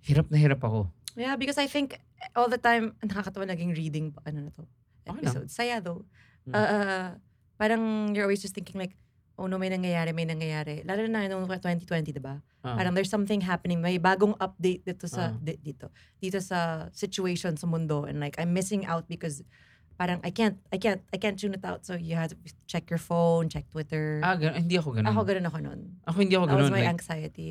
hirap 0.07 0.31
na 0.33 0.39
hirap 0.41 0.65
ako. 0.65 0.89
Yeah, 1.17 1.37
because 1.37 1.59
I 1.59 1.67
think 1.69 2.01
all 2.37 2.49
the 2.49 2.59
time, 2.59 2.97
nakakatawa 3.05 3.45
naging 3.49 3.77
reading, 3.77 4.13
pa- 4.13 4.23
ano 4.27 4.49
na 4.49 4.51
to, 4.57 4.65
Okay 5.03 5.27
episode. 5.27 5.51
Saya 5.51 5.83
though. 5.83 6.07
Mm. 6.47 6.55
Uh, 6.55 7.09
parang 7.59 7.83
you're 8.15 8.25
always 8.25 8.41
just 8.41 8.55
thinking 8.55 8.79
like, 8.79 8.95
oh 9.39 9.47
no, 9.51 9.59
may 9.59 9.69
nangyayari, 9.69 10.15
may 10.15 10.25
nangyayari. 10.25 10.87
Lalo 10.87 11.05
na 11.11 11.27
noong 11.27 11.51
2020, 11.51 12.15
diba? 12.15 12.39
Ah. 12.63 12.79
Parang 12.79 12.95
there's 12.95 13.11
something 13.11 13.43
happening. 13.43 13.83
May 13.83 13.99
bagong 13.99 14.39
update 14.39 14.87
dito 14.87 15.11
sa, 15.11 15.35
di- 15.43 15.59
dito, 15.59 15.91
dito 16.23 16.39
sa 16.39 16.87
situation 16.95 17.57
sa 17.59 17.67
mundo. 17.67 18.05
And 18.07 18.21
like, 18.23 18.39
I'm 18.39 18.55
missing 18.55 18.87
out 18.87 19.11
because 19.11 19.43
parang 19.99 20.23
I 20.23 20.31
can't, 20.31 20.59
I 20.71 20.79
can't, 20.79 21.03
I 21.13 21.19
can't 21.19 21.35
tune 21.35 21.55
it 21.59 21.65
out. 21.67 21.83
So 21.85 21.99
you 21.99 22.15
have 22.15 22.31
to 22.31 22.37
check 22.71 22.87
your 22.89 23.03
phone, 23.03 23.51
check 23.51 23.67
Twitter. 23.71 24.23
ah, 24.23 24.39
gan- 24.39 24.55
hindi 24.55 24.79
ako 24.79 24.95
ganun. 24.95 25.11
ako 25.11 25.21
ganun 25.27 25.47
ako 25.51 25.59
nun. 25.59 25.81
Ako 26.07 26.17
hindi 26.23 26.35
ako 26.39 26.47
That 26.47 26.57
was 26.57 26.71
ganun. 26.71 26.79
my 26.79 26.83
Like, 26.87 26.95
anxiety. 26.95 27.51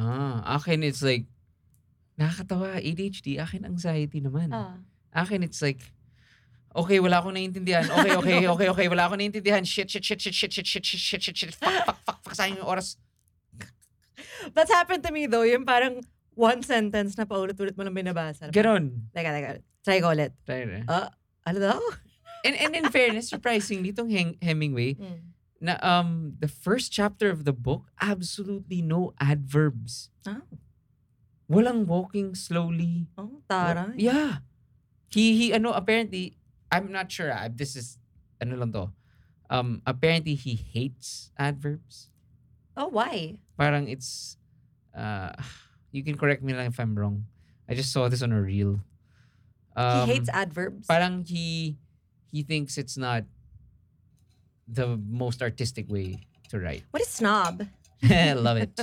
ah, 0.00 0.56
akin 0.56 0.80
it's 0.82 1.04
like, 1.04 1.28
nakakatawa, 2.20 2.76
ADHD, 2.84 3.40
akin 3.40 3.64
anxiety 3.64 4.20
naman. 4.20 4.52
Ah. 4.52 4.76
Akin, 5.16 5.40
it's 5.42 5.64
like, 5.64 5.80
okay, 6.76 7.00
wala 7.00 7.24
akong 7.24 7.32
naiintindihan. 7.32 7.88
Okay, 7.88 8.12
okay, 8.14 8.38
okay, 8.52 8.68
okay, 8.68 8.86
wala 8.92 9.08
akong 9.08 9.24
naiintindihan. 9.24 9.64
Shit, 9.64 9.88
shit, 9.88 10.04
shit, 10.04 10.20
shit, 10.20 10.34
shit, 10.36 10.52
shit, 10.52 10.66
shit, 10.68 10.84
shit, 10.84 11.00
shit, 11.00 11.22
shit, 11.24 11.36
shit, 11.36 11.54
fuck, 11.56 11.72
fuck, 11.88 11.98
fuck, 12.04 12.18
fuck, 12.20 12.34
sayang 12.36 12.60
yung 12.60 12.68
oras. 12.68 13.00
That's 14.52 14.70
happened 14.70 15.00
to 15.08 15.12
me 15.12 15.24
though. 15.24 15.48
Yung 15.48 15.64
parang 15.64 16.04
one 16.36 16.60
sentence 16.60 17.16
na 17.16 17.24
paulit-ulit 17.24 17.76
mo 17.76 17.84
lang 17.84 17.96
binabasa. 17.96 18.52
Ganon. 18.52 19.08
Teka, 19.16 19.30
teka. 19.32 19.50
Try 19.80 19.98
ko 20.04 20.12
ulit. 20.12 20.36
Try 20.44 20.68
na. 20.68 20.84
Ah, 20.88 21.08
ano 21.48 21.58
daw? 21.58 21.80
And, 22.44 22.56
and 22.56 22.72
in 22.76 22.88
fairness, 22.88 23.28
surprisingly, 23.28 23.92
itong 23.92 24.08
Hem- 24.08 24.40
Hemingway, 24.40 24.96
na 25.60 25.76
um 25.84 26.40
the 26.40 26.48
first 26.48 26.88
chapter 26.88 27.28
of 27.28 27.44
the 27.44 27.52
book, 27.52 27.92
absolutely 28.00 28.80
no 28.80 29.12
adverbs. 29.20 30.08
Ah. 30.24 30.40
Walang 31.50 31.90
walking 31.90 32.38
slowly. 32.38 33.10
Oh, 33.18 33.42
taray. 33.50 33.98
Yeah. 33.98 34.46
He, 35.10 35.34
he, 35.34 35.46
ano, 35.52 35.74
apparently, 35.74 36.38
I'm 36.70 36.94
not 36.94 37.10
sure, 37.10 37.34
ah, 37.34 37.50
this 37.50 37.74
is, 37.74 37.98
ano 38.38 38.54
lang 38.54 38.70
to, 38.70 38.94
um, 39.50 39.82
apparently 39.84 40.38
he 40.38 40.54
hates 40.54 41.34
adverbs. 41.36 42.08
Oh, 42.76 42.86
why? 42.86 43.42
Parang 43.58 43.90
it's, 43.90 44.38
uh, 44.94 45.34
you 45.90 46.06
can 46.06 46.16
correct 46.16 46.46
me 46.46 46.54
lang 46.54 46.70
if 46.70 46.78
I'm 46.78 46.94
wrong. 46.94 47.26
I 47.68 47.74
just 47.74 47.90
saw 47.90 48.06
this 48.06 48.22
on 48.22 48.30
a 48.30 48.40
reel. 48.40 48.78
Um, 49.74 50.06
he 50.06 50.14
hates 50.14 50.30
adverbs. 50.30 50.86
Parang 50.86 51.26
he, 51.26 51.76
he 52.30 52.42
thinks 52.46 52.78
it's 52.78 52.96
not 52.96 53.24
the 54.70 54.96
most 55.02 55.42
artistic 55.42 55.90
way 55.90 56.22
to 56.50 56.60
write. 56.60 56.84
What 56.92 57.02
is 57.02 57.08
snob? 57.08 57.66
Love 58.08 58.56
it. 58.56 58.80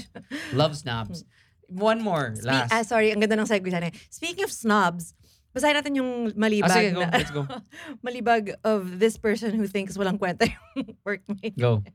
Love 0.54 0.76
snobs. 0.76 1.24
One 1.68 2.00
more, 2.00 2.32
Spe- 2.36 2.48
last. 2.48 2.72
ah, 2.72 2.84
sorry, 2.84 3.12
ang 3.12 3.20
ganda 3.20 3.36
ng 3.36 3.48
segue 3.48 3.68
sana. 3.68 3.92
Speaking 4.08 4.48
of 4.48 4.52
snobs, 4.52 5.12
basahin 5.52 5.76
natin 5.76 5.94
yung 6.00 6.12
malibag 6.34 6.72
Ah, 6.72 6.76
sige, 6.80 6.92
go. 6.96 7.02
na, 7.04 7.10
Let's 7.12 7.32
go. 7.32 7.44
malibag 8.06 8.56
of 8.64 9.00
this 9.00 9.20
person 9.20 9.52
who 9.54 9.68
thinks 9.68 10.00
walang 10.00 10.16
kwenta 10.16 10.48
yung 10.48 10.96
workmate. 11.08 11.56
Go. 11.60 11.84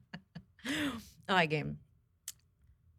Okay, 1.23 1.47
game. 1.47 1.79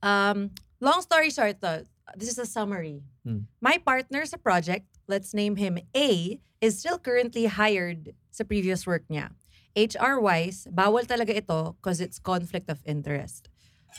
Um, 0.01 0.51
long 0.81 1.01
story 1.01 1.29
short, 1.29 1.61
though, 1.61 1.83
this 2.15 2.29
is 2.29 2.39
a 2.39 2.45
summary. 2.45 3.03
Hmm. 3.23 3.47
My 3.61 3.77
partner 3.77 4.25
sa 4.25 4.37
project, 4.37 4.87
let's 5.07 5.33
name 5.33 5.55
him 5.55 5.77
A, 5.95 6.39
is 6.59 6.79
still 6.79 6.97
currently 6.97 7.45
hired 7.45 8.15
sa 8.31 8.43
previous 8.43 8.87
work 8.87 9.03
niya. 9.11 9.31
HR-wise, 9.75 10.67
bawal 10.71 11.03
talaga 11.05 11.35
ito 11.35 11.75
because 11.79 11.99
it's 12.01 12.17
conflict 12.19 12.69
of 12.69 12.79
interest. 12.85 13.49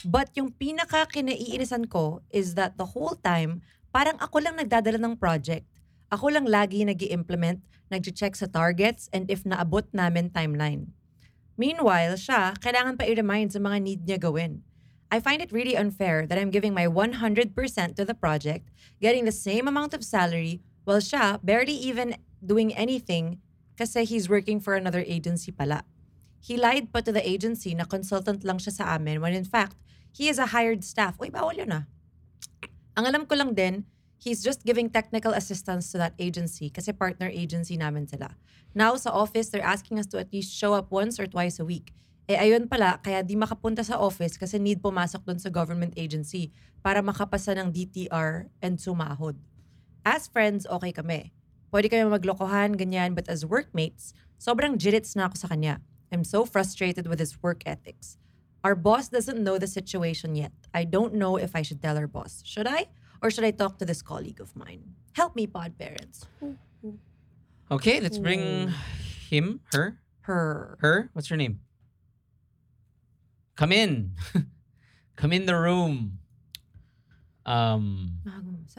But 0.02 0.34
yung 0.34 0.58
pinaka 0.58 1.06
kinaiinisan 1.06 1.86
ko 1.86 2.26
is 2.34 2.58
that 2.58 2.74
the 2.74 2.98
whole 2.98 3.14
time, 3.22 3.62
parang 3.94 4.18
ako 4.18 4.42
lang 4.42 4.58
nagdadala 4.58 4.98
ng 4.98 5.14
project. 5.14 5.70
Ako 6.10 6.34
lang 6.34 6.50
lagi 6.50 6.82
nag 6.82 6.98
implement 7.06 7.62
nag-check 7.94 8.34
sa 8.34 8.50
targets, 8.50 9.06
and 9.12 9.30
if 9.30 9.44
naabot 9.46 9.86
namin 9.94 10.32
timeline. 10.32 10.90
Meanwhile, 11.54 12.18
siya, 12.18 12.56
kailangan 12.58 12.98
pa 12.98 13.06
i-remind 13.06 13.54
sa 13.54 13.62
mga 13.62 13.78
need 13.78 14.02
niya 14.02 14.18
gawin. 14.18 14.66
I 15.14 15.22
find 15.22 15.38
it 15.38 15.54
really 15.54 15.78
unfair 15.78 16.26
that 16.26 16.34
I'm 16.34 16.50
giving 16.50 16.74
my 16.74 16.90
100% 16.90 17.54
to 17.54 18.02
the 18.02 18.18
project, 18.18 18.66
getting 18.98 19.22
the 19.22 19.36
same 19.36 19.70
amount 19.70 19.94
of 19.94 20.02
salary, 20.02 20.58
while 20.82 20.98
siya 20.98 21.38
barely 21.46 21.76
even 21.76 22.18
doing 22.42 22.74
anything 22.74 23.38
kasi 23.78 24.02
he's 24.02 24.26
working 24.26 24.58
for 24.58 24.74
another 24.74 25.06
agency 25.06 25.54
pala. 25.54 25.86
He 26.42 26.58
lied 26.58 26.90
pa 26.90 27.00
to 27.06 27.14
the 27.14 27.22
agency 27.22 27.72
na 27.72 27.86
consultant 27.86 28.42
lang 28.42 28.58
siya 28.58 28.74
sa 28.74 28.84
amin 28.98 29.22
when 29.22 29.32
in 29.32 29.46
fact, 29.46 29.78
he 30.14 30.30
is 30.30 30.38
a 30.38 30.54
hired 30.54 30.86
staff. 30.86 31.18
Uy, 31.18 31.34
bawal 31.34 31.58
yun 31.58 31.74
ah. 31.74 31.84
Ang 32.94 33.10
alam 33.10 33.26
ko 33.26 33.34
lang 33.34 33.58
din, 33.58 33.82
he's 34.22 34.40
just 34.40 34.62
giving 34.62 34.86
technical 34.86 35.34
assistance 35.34 35.90
to 35.90 35.98
that 35.98 36.14
agency 36.22 36.70
kasi 36.70 36.94
partner 36.94 37.26
agency 37.26 37.74
namin 37.74 38.06
sila. 38.06 38.38
Now, 38.70 38.94
sa 38.94 39.10
office, 39.10 39.50
they're 39.50 39.66
asking 39.66 39.98
us 39.98 40.06
to 40.14 40.22
at 40.22 40.30
least 40.30 40.54
show 40.54 40.74
up 40.74 40.94
once 40.94 41.18
or 41.18 41.26
twice 41.26 41.58
a 41.58 41.66
week. 41.66 41.90
Eh 42.24 42.40
ayun 42.40 42.64
pala, 42.70 42.96
kaya 43.04 43.20
di 43.20 43.36
makapunta 43.36 43.84
sa 43.84 44.00
office 44.00 44.40
kasi 44.40 44.56
need 44.56 44.80
pumasok 44.80 45.28
dun 45.28 45.36
sa 45.36 45.52
government 45.52 45.92
agency 46.00 46.48
para 46.80 47.04
makapasa 47.04 47.52
ng 47.52 47.68
DTR 47.68 48.48
and 48.64 48.80
sumahod. 48.80 49.36
As 50.08 50.24
friends, 50.24 50.64
okay 50.64 50.88
kami. 50.88 51.36
Pwede 51.68 51.92
kami 51.92 52.08
maglokohan, 52.08 52.80
ganyan, 52.80 53.12
but 53.12 53.28
as 53.28 53.44
workmates, 53.44 54.16
sobrang 54.40 54.80
jilits 54.80 55.12
na 55.12 55.28
ako 55.28 55.36
sa 55.36 55.52
kanya. 55.52 55.84
I'm 56.08 56.24
so 56.24 56.48
frustrated 56.48 57.04
with 57.04 57.20
his 57.20 57.36
work 57.44 57.60
ethics. 57.68 58.16
Our 58.64 58.74
boss 58.74 59.08
doesn't 59.08 59.38
know 59.44 59.58
the 59.58 59.66
situation 59.66 60.34
yet. 60.34 60.52
I 60.72 60.84
don't 60.84 61.14
know 61.14 61.36
if 61.36 61.54
I 61.54 61.60
should 61.60 61.82
tell 61.82 61.98
our 61.98 62.06
boss. 62.06 62.42
Should 62.46 62.66
I? 62.66 62.88
Or 63.22 63.30
should 63.30 63.44
I 63.44 63.50
talk 63.52 63.78
to 63.78 63.84
this 63.84 64.00
colleague 64.00 64.40
of 64.40 64.56
mine? 64.56 64.82
Help 65.12 65.36
me, 65.36 65.46
pod 65.46 65.76
parents. 65.78 66.26
Okay, 67.70 68.00
let's 68.00 68.18
bring 68.18 68.72
him, 69.30 69.60
her, 69.72 70.00
Her. 70.22 70.76
her. 70.80 71.10
What's 71.12 71.28
her 71.28 71.36
name? 71.36 71.60
Come 73.56 73.72
in. 73.72 74.12
Come 75.16 75.32
in 75.32 75.46
the 75.46 75.56
room. 75.56 76.18
Um, 77.44 78.08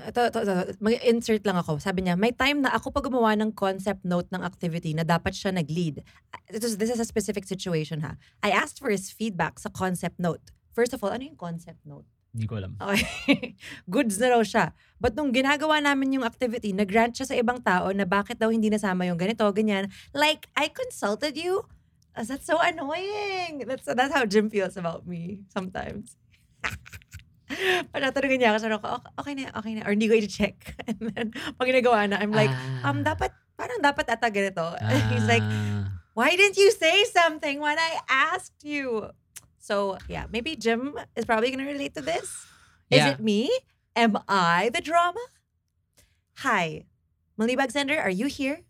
ito, 0.10 0.22
ito, 0.26 0.40
ito, 0.42 0.54
mag-insert 0.82 1.46
lang 1.46 1.58
ako. 1.62 1.78
Sabi 1.78 2.02
niya, 2.02 2.18
may 2.18 2.34
time 2.34 2.66
na 2.66 2.74
ako 2.74 2.90
pa 2.90 3.02
gumawa 3.06 3.38
ng 3.38 3.54
concept 3.54 4.02
note 4.02 4.26
ng 4.34 4.42
activity 4.42 4.98
na 4.98 5.06
dapat 5.06 5.38
siya 5.38 5.54
nag-lead. 5.54 6.02
This 6.50 6.74
is, 6.74 6.82
this 6.82 6.90
is 6.90 6.98
a 6.98 7.06
specific 7.06 7.46
situation 7.46 8.02
ha. 8.02 8.18
I 8.42 8.50
asked 8.50 8.82
for 8.82 8.90
his 8.90 9.14
feedback 9.14 9.62
sa 9.62 9.70
concept 9.70 10.18
note. 10.18 10.50
First 10.74 10.98
of 10.98 11.06
all, 11.06 11.14
ano 11.14 11.24
yung 11.24 11.40
concept 11.40 11.86
note? 11.86 12.10
hindi 12.36 12.52
ko 12.52 12.60
alam. 12.60 12.76
Okay. 12.76 13.56
Goods 13.96 14.20
na 14.20 14.36
raw 14.36 14.44
siya. 14.44 14.76
But 15.00 15.16
nung 15.16 15.32
ginagawa 15.32 15.80
namin 15.80 16.20
yung 16.20 16.28
activity, 16.28 16.76
nag-grant 16.76 17.16
siya 17.16 17.32
sa 17.32 17.36
ibang 17.40 17.64
tao 17.64 17.96
na 17.96 18.04
bakit 18.04 18.44
daw 18.44 18.52
hindi 18.52 18.68
nasama 18.68 19.08
yung 19.08 19.16
ganito, 19.16 19.48
ganyan. 19.56 19.88
Like, 20.12 20.52
I 20.52 20.68
consulted 20.68 21.40
you? 21.40 21.64
That's 22.12 22.44
so 22.44 22.60
annoying. 22.60 23.64
That's 23.68 23.88
that's 23.88 24.12
how 24.16 24.24
Jim 24.24 24.48
feels 24.48 24.76
about 24.76 25.04
me 25.04 25.44
sometimes. 25.52 26.16
Parang 27.94 28.10
tatanungin 28.10 28.42
niya 28.42 28.50
ako, 28.54 28.58
sabi 28.60 28.74
ko, 28.78 28.88
"Okay- 28.90 29.14
okay 29.22 29.34
na, 29.38 29.44
okay 29.54 29.72
na. 29.78 29.82
Or 29.86 29.92
hindi 29.94 30.10
ko 30.10 30.16
i-check. 30.18 30.58
And 30.90 31.00
then, 31.14 31.28
pag 31.56 31.68
ginagawa 31.70 32.10
na, 32.10 32.18
I'm 32.18 32.34
like, 32.34 32.50
um, 32.82 33.06
dapat, 33.06 33.30
parang 33.54 33.80
dapat 33.80 34.10
ata 34.10 34.28
ganito. 34.34 34.66
He's 35.14 35.30
like, 35.30 35.46
Ah. 35.46 36.02
why 36.18 36.34
didn't 36.34 36.58
you 36.58 36.74
say 36.74 37.06
something 37.06 37.62
when 37.62 37.78
I 37.78 38.02
asked 38.10 38.66
you? 38.66 39.14
So 39.58 39.98
yeah, 40.06 40.30
maybe 40.30 40.54
Jim 40.54 40.94
is 41.18 41.26
probably 41.26 41.50
gonna 41.50 41.66
relate 41.66 41.94
to 41.98 42.04
this. 42.06 42.46
Is 42.94 43.02
Yeah. 43.02 43.18
it 43.18 43.20
me? 43.22 43.50
Am 43.98 44.18
I 44.30 44.70
the 44.70 44.82
drama? 44.82 45.22
Hi, 46.46 46.86
Malibag 47.40 47.72
Sender, 47.72 47.98
are 47.98 48.12
you 48.14 48.28
here? 48.28 48.62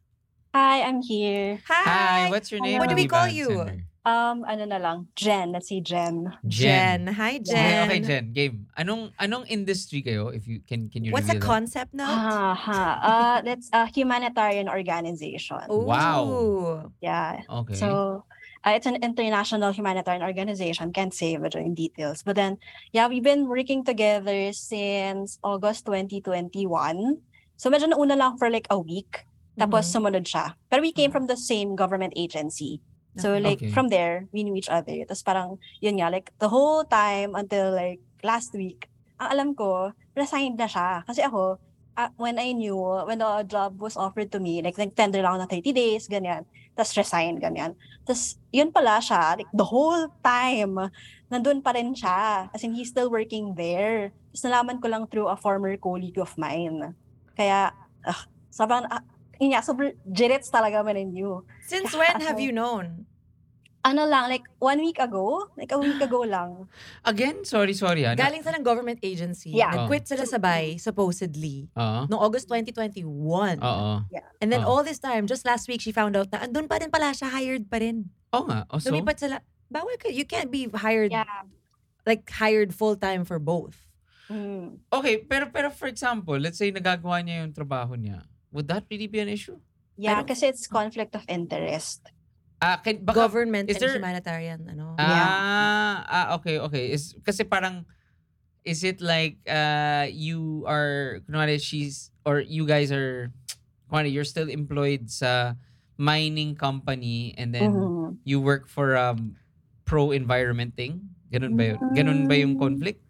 Hi, 0.54 0.84
I'm 0.88 1.02
here. 1.04 1.60
Hi. 1.68 1.84
Hi, 1.84 2.30
what's 2.32 2.48
your 2.52 2.62
name? 2.62 2.80
What 2.80 2.88
do 2.88 2.96
we 2.96 3.08
call 3.12 3.28
you? 3.28 3.48
Sender? 3.52 3.84
Um, 4.06 4.46
ano 4.46 4.70
na 4.70 4.78
lang, 4.78 5.10
Jen. 5.18 5.50
Let's 5.52 5.70
say 5.74 5.82
Jen. 5.82 6.30
Jen. 6.46 7.10
Hi, 7.10 7.42
Jen. 7.42 7.90
okay, 7.90 8.00
Jen. 8.06 8.26
Game. 8.38 8.70
Anong 8.78 9.10
anong 9.18 9.50
industry 9.50 10.06
kayo? 10.06 10.30
If 10.30 10.46
you 10.46 10.62
can 10.62 10.94
can 10.94 11.02
you 11.02 11.10
What's 11.10 11.26
a 11.26 11.34
reveal 11.34 11.42
that? 11.42 11.50
concept 11.50 11.92
note? 11.98 12.14
Ah, 12.14 12.54
ha. 12.54 12.82
Uh, 13.02 13.38
that's 13.42 13.66
a 13.74 13.90
humanitarian 13.90 14.70
organization. 14.70 15.66
Wow. 15.74 16.22
Ooh. 16.30 16.94
Yeah. 17.02 17.42
Okay. 17.50 17.74
So 17.74 18.22
uh, 18.62 18.78
it's 18.78 18.86
an 18.86 19.02
international 19.02 19.74
humanitarian 19.74 20.22
organization. 20.22 20.94
Can't 20.94 21.10
say 21.14 21.34
it 21.34 21.56
in 21.58 21.74
details. 21.74 22.22
But 22.22 22.38
then, 22.38 22.62
yeah, 22.94 23.10
we've 23.10 23.26
been 23.26 23.50
working 23.50 23.82
together 23.82 24.54
since 24.54 25.42
August 25.42 25.90
2021. 25.90 26.62
So 27.58 27.74
medyo 27.74 27.90
nauna 27.90 28.14
lang 28.14 28.38
for 28.38 28.54
like 28.54 28.70
a 28.70 28.78
week. 28.78 29.26
Tapos 29.58 29.90
Mhm. 29.90 29.92
sumunod 29.98 30.26
siya. 30.30 30.54
Pero 30.70 30.86
we 30.86 30.94
came 30.94 31.10
Mhm. 31.10 31.16
from 31.18 31.26
the 31.26 31.40
same 31.40 31.74
government 31.74 32.14
agency. 32.14 32.86
So 33.16 33.36
Okay. 33.36 33.44
like 33.44 33.62
Okay. 33.64 33.72
from 33.72 33.88
there, 33.88 34.28
we 34.36 34.44
knew 34.44 34.56
each 34.56 34.72
other. 34.72 34.96
Tapos 35.08 35.24
parang, 35.24 35.50
yun 35.80 36.00
nga, 36.00 36.12
like 36.12 36.32
the 36.40 36.52
whole 36.52 36.84
time 36.84 37.36
until 37.36 37.72
like 37.72 38.04
last 38.24 38.52
week, 38.56 38.92
ang 39.20 39.30
alam 39.32 39.50
ko, 39.56 39.96
resigned 40.16 40.60
na 40.60 40.68
siya. 40.68 41.04
Kasi 41.08 41.24
ako, 41.24 41.60
ah, 41.96 42.12
when 42.20 42.36
I 42.36 42.52
knew, 42.52 42.76
when 43.08 43.24
the 43.24 43.48
job 43.48 43.80
was 43.80 43.96
offered 43.96 44.32
to 44.36 44.40
me, 44.44 44.60
like 44.60 44.76
nag-tender 44.76 45.24
lang 45.24 45.40
ako 45.40 45.48
ng 45.48 45.52
30 45.64 45.72
days, 45.72 46.04
ganyan. 46.12 46.44
Tapos 46.76 46.92
resign, 47.00 47.40
ganyan. 47.40 47.80
Tapos 48.04 48.36
yun 48.52 48.70
pala 48.76 49.00
siya, 49.00 49.40
like 49.40 49.52
the 49.56 49.64
whole 49.64 50.12
time, 50.20 50.76
nandun 51.32 51.64
pa 51.64 51.72
rin 51.72 51.96
siya. 51.96 52.52
As 52.52 52.64
in, 52.68 52.76
he's 52.76 52.92
still 52.92 53.08
working 53.08 53.56
there. 53.56 54.12
Tapos 54.36 54.44
nalaman 54.44 54.78
ko 54.84 54.88
lang 54.92 55.08
through 55.08 55.32
a 55.32 55.40
former 55.40 55.80
colleague 55.80 56.20
of 56.20 56.36
mine. 56.36 57.00
Kaya, 57.40 57.72
ah, 58.04 58.22
sobrang, 58.52 58.84
ah, 58.92 59.04
yun 59.40 59.54
nga, 59.54 59.62
super 59.62 59.92
jirits 60.08 60.50
talaga 60.50 60.84
man 60.84 60.98
in 60.98 61.12
you. 61.16 61.44
Since 61.66 61.94
when 61.94 62.22
have 62.22 62.40
you 62.40 62.52
known? 62.52 63.06
Ano 63.86 64.02
lang, 64.10 64.34
like 64.34 64.42
one 64.58 64.82
week 64.82 64.98
ago? 64.98 65.46
Like 65.54 65.70
a 65.70 65.78
week 65.78 66.02
ago 66.02 66.26
lang. 66.26 66.66
Again, 67.06 67.46
sorry, 67.46 67.78
sorry. 67.78 68.02
ah. 68.02 68.18
Galing 68.18 68.42
sa 68.42 68.50
ng 68.50 68.66
government 68.66 68.98
agency. 69.06 69.54
Yeah. 69.54 69.86
Nag-quit 69.86 70.10
sila 70.10 70.26
sabay, 70.26 70.82
supposedly. 70.82 71.70
Oo. 71.78 72.10
Noong 72.10 72.18
August 72.18 72.50
2021. 72.50 73.06
Oo. 73.62 73.92
And 74.42 74.50
then 74.50 74.66
Oo. 74.66 74.70
all 74.74 74.82
this 74.82 74.98
time, 74.98 75.30
just 75.30 75.46
last 75.46 75.70
week, 75.70 75.86
she 75.86 75.94
found 75.94 76.18
out 76.18 76.34
na 76.34 76.50
andun 76.50 76.66
pa 76.66 76.82
rin 76.82 76.90
pala 76.90 77.14
siya, 77.14 77.30
hired 77.30 77.70
pa 77.70 77.78
rin. 77.78 78.10
Oo 78.34 78.50
nga. 78.50 78.66
Oh, 78.74 78.82
so, 78.82 78.90
Lumipat 78.90 79.22
sila. 79.22 79.46
Bawal 79.70 80.02
ka. 80.02 80.10
You 80.10 80.26
can't 80.26 80.50
be 80.50 80.66
hired, 80.74 81.14
Yeah. 81.14 81.30
like 82.10 82.26
hired 82.26 82.74
full-time 82.74 83.22
for 83.22 83.38
both. 83.38 83.78
Mm. 84.26 84.82
okay, 84.90 85.22
pero 85.22 85.54
pero 85.54 85.70
for 85.70 85.86
example, 85.86 86.34
let's 86.42 86.58
say 86.58 86.74
nagagawa 86.74 87.22
niya 87.22 87.46
yung 87.46 87.54
trabaho 87.54 87.94
niya. 87.94 88.26
Would 88.56 88.72
that 88.72 88.88
really 88.90 89.12
be 89.12 89.20
an 89.20 89.28
issue? 89.28 89.60
Yeah, 90.00 90.24
don't- 90.24 90.32
kasi 90.32 90.48
it's 90.48 90.64
conflict 90.66 91.12
of 91.20 91.28
interest. 91.28 92.08
Ah, 92.64 92.80
can, 92.80 93.04
baka, 93.04 93.28
Government 93.28 93.68
is 93.68 93.76
and 93.76 93.84
there- 93.84 93.96
humanitarian, 94.00 94.64
ano. 94.72 94.96
Ah, 94.96 96.08
ah, 96.08 96.26
okay, 96.40 96.56
okay. 96.64 96.96
Is 96.96 97.12
kasi 97.20 97.44
parang 97.44 97.84
is 98.64 98.82
it 98.82 98.98
like 99.04 99.38
uh 99.46 100.08
you 100.10 100.64
are 100.66 101.20
kunwari 101.28 101.60
she's 101.62 102.10
or 102.26 102.40
you 102.42 102.66
guys 102.66 102.90
are 102.96 103.30
kunwari 103.92 104.10
you're 104.10 104.26
still 104.26 104.48
employed 104.50 105.06
sa 105.12 105.54
mining 106.00 106.56
company 106.58 107.36
and 107.38 107.54
then 107.54 107.70
Mhm. 107.76 108.18
you 108.26 108.40
work 108.42 108.66
for 108.72 108.96
um 108.96 109.36
pro 109.84 110.16
environment 110.16 110.74
thing? 110.80 111.12
Ganun 111.30 111.60
ba 111.60 111.76
yun? 111.76 111.80
Ganun 111.94 112.20
ba 112.26 112.40
yung 112.40 112.56
Mm. 112.56 112.62
conflict? 112.64 113.04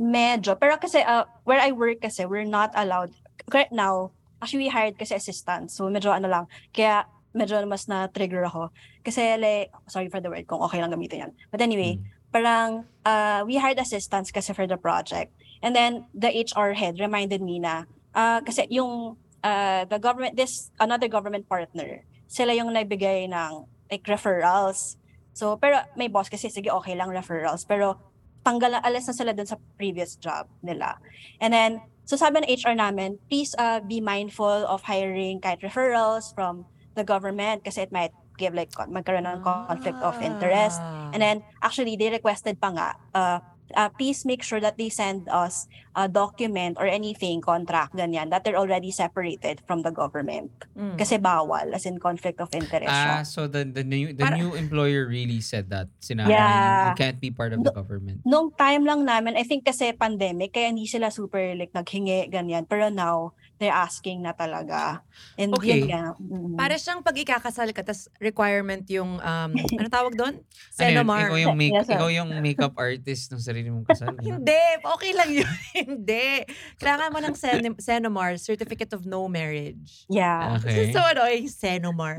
Medyo. 0.00 0.56
Pero 0.56 0.80
kasi, 0.80 1.04
uh, 1.04 1.28
where 1.44 1.60
I 1.60 1.70
work 1.70 2.00
kasi, 2.00 2.24
we're 2.24 2.48
not 2.48 2.72
allowed. 2.72 3.12
Right 3.52 3.70
now, 3.70 4.16
actually, 4.42 4.66
we 4.66 4.74
hired 4.74 4.98
kasi 4.98 5.14
assistant. 5.14 5.70
So, 5.70 5.86
medyo 5.86 6.10
ano 6.10 6.26
lang. 6.26 6.44
Kaya, 6.74 7.06
medyo 7.30 7.62
mas 7.64 7.86
na-trigger 7.86 8.44
ako. 8.50 8.74
Kasi, 9.06 9.38
like, 9.38 9.70
sorry 9.86 10.10
for 10.10 10.18
the 10.18 10.28
word, 10.28 10.44
kung 10.50 10.60
okay 10.66 10.82
lang 10.82 10.90
gamitin 10.90 11.30
yan. 11.30 11.32
But 11.54 11.62
anyway, 11.62 11.96
Mm. 11.96 12.04
parang, 12.34 12.70
uh, 13.06 13.46
we 13.46 13.56
hired 13.56 13.78
assistants 13.78 14.34
kasi 14.34 14.50
for 14.52 14.66
the 14.66 14.76
project. 14.76 15.30
And 15.62 15.72
then, 15.78 16.10
the 16.10 16.28
HR 16.28 16.74
head 16.74 16.98
reminded 16.98 17.40
me 17.40 17.62
na, 17.62 17.86
uh, 18.18 18.42
kasi 18.42 18.66
yung, 18.68 19.14
uh, 19.46 19.86
the 19.86 20.02
government, 20.02 20.34
this, 20.34 20.74
another 20.82 21.06
government 21.06 21.46
partner, 21.46 22.02
sila 22.26 22.50
yung 22.52 22.74
nagbigay 22.74 23.30
ng, 23.30 23.52
like, 23.88 24.02
referrals. 24.10 24.98
So, 25.32 25.56
pero 25.56 25.80
may 25.94 26.10
boss 26.10 26.28
kasi, 26.28 26.50
sige, 26.50 26.68
okay 26.68 26.98
lang 26.98 27.08
referrals. 27.08 27.64
Pero, 27.64 27.96
tanggal 28.42 28.74
na, 28.74 28.80
alas 28.82 29.06
na 29.06 29.14
sila 29.14 29.30
dun 29.32 29.46
sa 29.46 29.56
previous 29.78 30.18
job 30.18 30.50
nila. 30.66 30.98
And 31.38 31.54
then, 31.54 31.72
so 32.04 32.16
sabi 32.16 32.42
ng 32.42 32.48
HR 32.48 32.74
namin, 32.76 33.18
please 33.30 33.54
uh, 33.58 33.80
be 33.80 34.00
mindful 34.00 34.66
of 34.66 34.82
hiring 34.82 35.40
kahit 35.40 35.62
referrals 35.62 36.34
from 36.34 36.66
the 36.94 37.04
government 37.04 37.64
kasi 37.64 37.88
it 37.88 37.92
might 37.92 38.12
give 38.36 38.56
like 38.56 38.72
magkaroon 38.74 39.28
ng 39.28 39.44
conflict 39.44 40.00
of 40.00 40.16
interest. 40.20 40.80
Ah. 40.80 41.12
And 41.12 41.20
then, 41.20 41.36
actually, 41.62 41.96
they 41.96 42.10
requested 42.10 42.58
pa 42.58 42.68
nga, 42.72 42.88
uh, 43.14 43.38
uh, 43.76 43.88
please 43.88 44.24
make 44.24 44.42
sure 44.42 44.60
that 44.60 44.78
they 44.78 44.88
send 44.88 45.28
us 45.28 45.68
a 45.92 46.08
document 46.08 46.76
or 46.80 46.86
anything, 46.88 47.40
contract, 47.40 47.92
ganyan, 47.94 48.30
that 48.30 48.44
they're 48.44 48.56
already 48.56 48.90
separated 48.90 49.60
from 49.66 49.82
the 49.82 49.92
government. 49.92 50.50
Mm. 50.76 50.96
Kasi 50.96 51.18
bawal, 51.18 51.72
as 51.74 51.84
in 51.84 52.00
conflict 52.00 52.40
of 52.40 52.48
interest. 52.56 52.88
Ah, 52.88 53.22
so 53.22 53.44
the 53.46 53.64
the 53.64 53.84
new 53.84 54.16
the 54.16 54.24
Para- 54.24 54.38
new 54.40 54.56
employer 54.56 55.04
really 55.04 55.40
said 55.44 55.68
that. 55.68 55.92
Sinabi 56.00 56.32
Yeah. 56.32 56.92
you 56.92 56.96
can't 56.96 57.20
be 57.20 57.30
part 57.30 57.52
of 57.52 57.60
the 57.60 57.72
government. 57.72 58.24
Nung 58.24 58.52
time 58.56 58.88
lang 58.88 59.04
namin, 59.04 59.36
I 59.36 59.44
think 59.44 59.68
kasi 59.68 59.92
pandemic, 59.92 60.56
kaya 60.56 60.72
hindi 60.72 60.88
sila 60.88 61.12
super 61.12 61.52
like 61.54 61.76
naghingi, 61.76 62.32
ganyan. 62.32 62.64
Pero 62.64 62.88
now, 62.88 63.36
they're 63.62 63.72
asking 63.72 64.20
na 64.20 64.34
talaga. 64.34 65.06
And 65.38 65.54
Okay. 65.54 65.80
yun 65.80 65.88
nga. 65.88 66.18
mm. 66.18 66.58
Para 66.58 66.74
siyang 66.74 67.00
pag 67.00 67.14
ikakasal 67.14 67.70
ka, 67.70 67.80
tas 67.80 68.10
requirement 68.18 68.82
yung, 68.90 69.16
um, 69.16 69.50
ano 69.78 69.88
tawag 69.88 70.12
doon? 70.12 70.42
Ano 70.42 70.82
yun? 70.82 71.06
Senomar. 71.06 71.30
Ikaw 71.30 71.38
yung, 71.38 71.54
make, 71.54 71.72
Yes, 71.72 71.86
sir. 71.86 71.94
ikaw 71.94 72.08
yung 72.10 72.30
makeup 72.42 72.74
artist 72.74 73.30
ng 73.30 73.38
sarili 73.38 73.68
mong 73.70 73.86
kasal. 73.86 74.10
Hindi, 74.26 74.58
okay 74.82 75.12
lang 75.14 75.30
yun. 75.30 75.52
Hindi. 75.78 76.42
Kailangan 76.76 77.08
mo 77.08 77.18
ng 77.20 77.34
sen- 77.38 77.78
Senomar, 77.78 78.34
Certificate 78.36 78.90
of 78.92 79.06
No 79.06 79.30
Marriage. 79.30 80.02
yeah. 80.10 80.58
Okay. 80.58 80.90
So 80.90 80.98
annoying, 80.98 81.46
Senomar. 81.46 82.18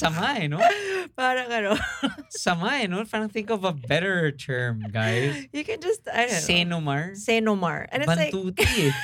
Sama 0.00 0.40
eh, 0.40 0.48
no? 0.48 0.56
Parang 1.12 1.50
ano, 1.50 1.72
Sama 2.30 2.80
eh, 2.80 2.86
no? 2.86 3.04
Parang 3.04 3.28
think 3.28 3.50
of 3.50 3.62
a 3.62 3.74
better 3.74 4.30
term, 4.32 4.80
guys. 4.88 5.34
you 5.52 5.66
can 5.66 5.82
just, 5.82 6.06
I 6.08 6.30
don't 6.30 6.38
know. 6.38 6.46
Senomar. 6.46 7.02
Senomar. 7.12 7.78
And 7.92 8.02
it's 8.02 8.08
like, 8.08 8.32
Bantuti 8.32 8.88
eh. 8.88 8.94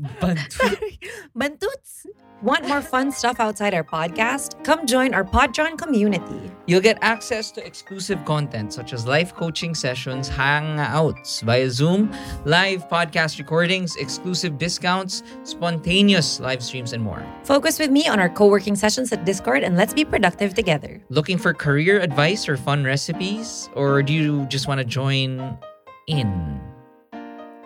Bantuti. 0.00 0.98
Bantuts. 1.34 2.06
Want 2.42 2.66
more 2.66 2.82
fun 2.82 3.12
stuff 3.12 3.38
outside 3.38 3.72
our 3.72 3.84
podcast? 3.84 4.64
Come 4.64 4.84
join 4.84 5.14
our 5.14 5.22
Podtron 5.22 5.78
community. 5.78 6.50
You'll 6.66 6.80
get 6.80 6.98
access 7.00 7.52
to 7.52 7.64
exclusive 7.64 8.24
content 8.24 8.72
such 8.72 8.92
as 8.92 9.06
live 9.06 9.34
coaching 9.36 9.76
sessions, 9.76 10.28
hangouts 10.28 11.42
via 11.42 11.70
Zoom, 11.70 12.10
live 12.44 12.88
podcast 12.88 13.38
recordings, 13.38 13.94
exclusive 13.94 14.58
discounts, 14.58 15.22
spontaneous 15.44 16.40
live 16.40 16.64
streams, 16.64 16.92
and 16.92 17.02
more. 17.02 17.24
Focus 17.44 17.78
with 17.78 17.92
me 17.92 18.08
on 18.08 18.18
our 18.18 18.28
co-working 18.28 18.74
sessions 18.74 19.12
at 19.12 19.24
Discord 19.24 19.62
and 19.62 19.76
let's 19.76 19.94
be 19.94 20.04
productive 20.04 20.52
together. 20.52 21.00
Looking 21.10 21.38
for 21.38 21.54
career 21.54 22.00
advice 22.00 22.48
or 22.48 22.56
fun 22.56 22.82
recipes? 22.82 23.70
Or 23.74 24.02
do 24.02 24.12
you 24.12 24.46
just 24.46 24.66
want 24.66 24.78
to 24.78 24.84
join 24.84 25.56
in 26.08 26.60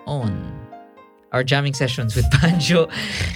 on 0.06 0.55
our 1.32 1.42
jamming 1.42 1.74
sessions 1.74 2.14
with 2.14 2.24
Pancho 2.38 2.88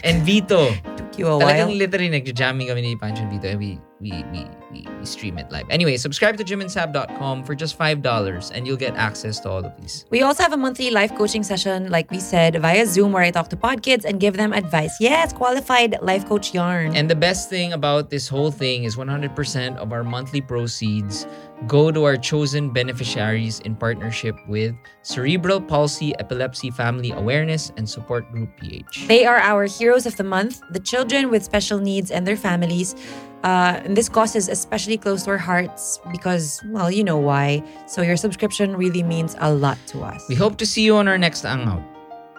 and 0.04 0.22
Vito? 0.22 0.70
Took 0.96 1.18
you 1.18 1.26
a 1.26 1.38
Talagang 1.38 1.74
while. 1.74 1.76
literally 1.76 2.10
nagja-jamming 2.10 2.68
kami 2.68 2.80
ni 2.82 2.96
Pancho 2.96 3.22
and 3.22 3.30
Vito 3.32 3.48
and 3.48 3.58
we, 3.58 3.78
we, 4.00 4.24
we, 4.32 4.46
we, 4.72 4.86
we 4.98 5.04
stream 5.04 5.38
it 5.38 5.50
live. 5.50 5.66
Anyway, 5.68 5.96
subscribe 5.96 6.36
to 6.38 6.44
jimandsab.com 6.44 7.44
for 7.44 7.54
just 7.54 7.78
$5 7.78 8.50
and 8.54 8.66
you'll 8.66 8.76
get 8.76 8.96
access 8.96 9.40
to 9.40 9.50
all 9.50 9.64
of 9.64 9.72
these. 9.80 10.06
We 10.10 10.22
also 10.22 10.42
have 10.42 10.52
a 10.52 10.56
monthly 10.56 10.90
life 10.90 11.14
coaching 11.16 11.42
session, 11.42 11.90
like 11.90 12.10
we 12.10 12.18
said, 12.18 12.60
via 12.60 12.86
Zoom 12.86 13.12
where 13.12 13.22
I 13.22 13.30
talk 13.30 13.48
to 13.50 13.56
pod 13.56 13.82
kids 13.82 14.04
and 14.04 14.18
give 14.18 14.36
them 14.36 14.52
advice. 14.52 14.96
Yes, 15.00 15.32
qualified 15.32 15.96
life 16.00 16.26
coach 16.26 16.54
yarn. 16.54 16.96
And 16.96 17.10
the 17.10 17.14
best 17.14 17.50
thing 17.50 17.72
about 17.72 18.10
this 18.10 18.28
whole 18.28 18.50
thing 18.50 18.84
is 18.84 18.96
100% 18.96 19.76
of 19.76 19.92
our 19.92 20.02
monthly 20.02 20.40
proceeds 20.40 21.26
go 21.66 21.90
to 21.90 22.04
our 22.04 22.16
chosen 22.16 22.70
beneficiaries 22.70 23.60
in 23.60 23.76
partnership 23.76 24.34
with 24.48 24.74
Cerebral 25.02 25.60
Palsy 25.60 26.18
Epilepsy 26.18 26.70
Family 26.70 27.10
Awareness 27.10 27.70
and 27.76 27.88
Support 27.88 28.30
Group 28.32 28.48
PH. 28.56 29.06
They 29.08 29.26
are 29.26 29.36
our 29.36 29.66
heroes 29.66 30.06
of 30.06 30.16
the 30.16 30.24
month, 30.24 30.62
the 30.70 30.80
children 30.80 31.30
with 31.30 31.44
special 31.44 31.78
needs 31.78 32.10
and 32.10 32.26
their 32.26 32.36
families. 32.36 32.94
Uh, 33.42 33.80
and 33.84 33.96
this 33.96 34.08
cause 34.08 34.36
is 34.36 34.48
especially 34.48 34.98
close 34.98 35.24
to 35.24 35.30
our 35.30 35.38
hearts 35.40 35.98
because, 36.12 36.60
well, 36.66 36.90
you 36.90 37.02
know 37.02 37.16
why. 37.16 37.64
So 37.88 38.02
your 38.02 38.16
subscription 38.16 38.76
really 38.76 39.02
means 39.02 39.34
a 39.40 39.52
lot 39.52 39.78
to 39.88 40.00
us. 40.04 40.28
We 40.28 40.34
hope 40.34 40.58
to 40.58 40.66
see 40.66 40.82
you 40.84 40.96
on 40.96 41.08
our 41.08 41.16
next 41.16 41.42
hangout. 41.42 41.80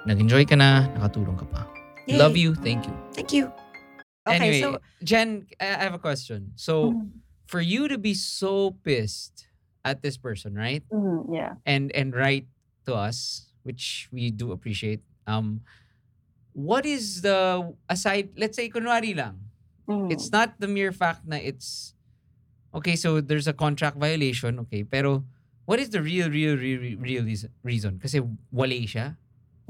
Nag-enjoy 0.05 0.45
ka 0.45 0.55
na, 0.55 0.85
nakatulong 0.93 1.37
ka 1.41 1.45
pa. 1.49 1.65
Yay. 2.05 2.17
Love 2.17 2.37
you, 2.37 2.53
thank 2.53 2.85
you. 2.85 2.93
Thank 3.13 3.33
you. 3.33 3.49
Okay, 4.29 4.37
anyway, 4.37 4.61
so 4.61 4.77
Jen, 5.01 5.49
I 5.59 5.81
I 5.81 5.81
have 5.89 5.97
a 5.97 6.01
question. 6.01 6.53
So, 6.53 6.93
Mhm. 6.93 7.09
for 7.49 7.61
you 7.61 7.89
to 7.89 7.97
be 7.97 8.13
so 8.13 8.77
pissed 8.85 9.49
at 9.81 10.05
this 10.05 10.17
person, 10.21 10.53
right? 10.53 10.85
Mhm, 10.93 11.33
yeah. 11.33 11.57
And 11.65 11.89
and 11.97 12.13
write 12.13 12.45
to 12.85 12.93
us, 12.93 13.49
which 13.65 14.05
we 14.13 14.29
do 14.29 14.53
appreciate. 14.53 15.01
Um, 15.25 15.65
what 16.53 16.85
is 16.85 17.25
the 17.25 17.73
aside? 17.89 18.37
Let's 18.37 18.53
say 18.57 18.69
kunwari 18.69 19.17
lang. 19.17 19.49
Mhm. 19.91 20.11
It's 20.11 20.31
not 20.31 20.55
the 20.59 20.67
mere 20.71 20.95
fact 20.95 21.27
na 21.27 21.35
it's 21.35 21.93
okay. 22.71 22.95
So 22.95 23.19
there's 23.19 23.47
a 23.47 23.55
contract 23.55 23.99
violation. 23.99 24.63
Okay, 24.67 24.87
pero 24.87 25.27
what 25.67 25.79
is 25.83 25.91
the 25.91 25.99
real, 25.99 26.31
real, 26.31 26.55
real, 26.55 26.97
real, 26.99 27.23
reason? 27.63 27.99
Kasi 27.99 28.23
wala 28.51 28.79
siya. 28.87 29.19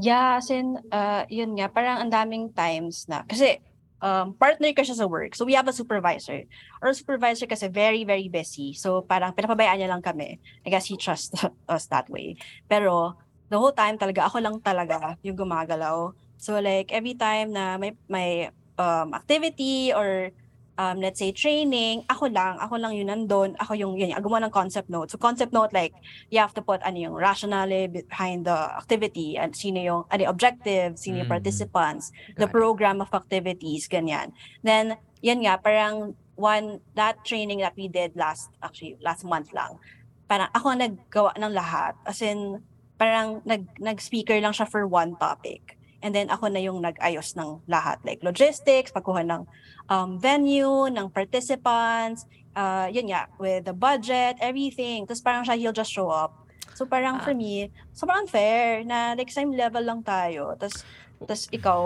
Yeah, 0.02 0.42
as 0.42 0.50
in, 0.50 0.82
uh, 0.90 1.30
yun 1.30 1.58
nga, 1.58 1.70
parang 1.70 2.02
ang 2.02 2.10
daming 2.10 2.58
times 2.58 3.06
na, 3.06 3.22
kasi 3.22 3.62
um, 4.02 4.34
partner 4.34 4.74
ka 4.74 4.82
siya 4.82 4.98
sa 4.98 5.06
work. 5.06 5.38
So 5.38 5.46
we 5.46 5.54
have 5.54 5.70
a 5.70 5.76
supervisor. 5.76 6.42
Our 6.82 6.98
supervisor 6.98 7.46
kasi 7.46 7.70
very, 7.70 8.02
very 8.02 8.26
busy. 8.26 8.74
So 8.74 9.06
parang 9.06 9.38
pinapabayaan 9.38 9.78
niya 9.78 9.94
lang 9.94 10.02
kami. 10.02 10.42
I 10.66 10.70
guess 10.74 10.90
he 10.90 10.98
trusts 10.98 11.38
us 11.70 11.86
that 11.94 12.10
way. 12.10 12.42
Pero 12.66 13.14
the 13.54 13.62
whole 13.62 13.78
time 13.78 14.02
talaga, 14.02 14.26
ako 14.26 14.42
lang 14.42 14.58
talaga 14.66 15.22
yung 15.22 15.38
gumagalaw 15.38 16.18
So 16.42 16.58
like 16.58 16.90
every 16.90 17.14
time 17.14 17.54
na 17.54 17.78
may 17.78 17.94
may 18.10 18.50
um, 18.78 19.14
activity 19.14 19.92
or 19.94 20.32
um, 20.78 20.98
let's 21.00 21.20
say 21.20 21.32
training, 21.32 22.02
ako 22.10 22.28
lang, 22.32 22.58
ako 22.58 22.78
lang 22.82 22.98
yun 22.98 23.08
nandun, 23.12 23.54
ako 23.62 23.74
yung 23.78 23.94
yun, 24.00 24.10
gumawa 24.18 24.48
ng 24.48 24.54
concept 24.54 24.90
note. 24.90 25.12
So 25.12 25.18
concept 25.22 25.54
note 25.54 25.74
like 25.74 25.94
you 26.34 26.40
have 26.40 26.54
to 26.58 26.62
put 26.64 26.82
ano 26.82 26.98
yung 26.98 27.14
rationale 27.14 27.86
behind 27.92 28.46
the 28.50 28.56
activity 28.78 29.38
and 29.38 29.54
sino 29.54 29.78
yung 29.78 30.02
ano 30.10 30.26
yung 30.26 30.34
objective, 30.34 30.98
sino 30.98 31.22
yung 31.22 31.30
Mm. 31.30 31.38
participants, 31.38 32.10
the 32.40 32.48
Got 32.48 32.50
it. 32.50 32.58
program 32.58 32.98
of 33.02 33.10
activities, 33.14 33.86
ganyan. 33.86 34.34
Then 34.64 34.98
yan 35.22 35.46
nga 35.46 35.62
parang 35.62 36.18
one 36.34 36.82
that 36.98 37.22
training 37.22 37.62
that 37.62 37.78
we 37.78 37.86
did 37.86 38.18
last 38.18 38.50
actually 38.66 38.98
last 39.06 39.22
month 39.22 39.54
lang. 39.54 39.78
Parang 40.26 40.50
ako 40.56 40.66
ang 40.74 40.82
naggawa 40.82 41.36
ng 41.38 41.54
lahat. 41.54 41.94
As 42.08 42.24
in 42.26 42.64
parang 42.98 43.42
nag 43.46 43.68
nag-speaker 43.78 44.38
lang 44.42 44.54
siya 44.56 44.66
for 44.66 44.88
one 44.90 45.14
topic. 45.22 45.78
And 46.02 46.14
then 46.14 46.34
ako 46.34 46.50
na 46.50 46.60
yung 46.60 46.82
nag-ayos 46.82 47.38
ng 47.38 47.62
lahat 47.70 48.02
like 48.02 48.26
logistics, 48.26 48.90
pagkuha 48.90 49.22
ng 49.22 49.46
um, 49.88 50.18
venue, 50.18 50.90
ng 50.90 51.08
participants, 51.14 52.26
uh, 52.58 52.90
yun 52.90 53.10
nga, 53.14 53.30
with 53.38 53.70
the 53.70 53.74
budget, 53.74 54.38
everything. 54.42 55.06
Tapos 55.06 55.22
parang 55.22 55.44
siya, 55.46 55.58
he'll 55.58 55.76
just 55.76 55.94
show 55.94 56.10
up. 56.10 56.42
So 56.74 56.90
parang 56.90 57.22
Ah. 57.22 57.24
for 57.24 57.34
me, 57.38 57.70
sobrang 57.94 58.26
unfair 58.26 58.82
na 58.82 59.14
like 59.14 59.30
same 59.30 59.54
level 59.54 59.84
lang 59.86 60.02
tayo. 60.02 60.58
Tapos, 60.58 60.82
tapos 61.22 61.42
ikaw, 61.54 61.80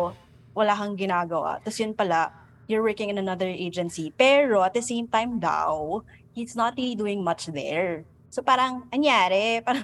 wala 0.55 0.71
kang 0.71 0.95
ginagawa. 0.95 1.59
Tapos 1.59 1.75
yun 1.75 1.91
pala, 1.91 2.31
you're 2.71 2.81
working 2.81 3.11
in 3.11 3.19
another 3.19 3.49
agency. 3.49 4.15
Pero 4.15 4.63
at 4.63 4.71
the 4.71 4.81
same 4.81 5.11
time 5.11 5.37
daw, 5.43 5.99
he's 6.31 6.55
not 6.55 6.73
really 6.79 6.95
doing 6.95 7.19
much 7.19 7.51
there. 7.51 8.07
So 8.31 8.39
parang, 8.39 8.87
anyari? 8.95 9.59
Parang, 9.59 9.83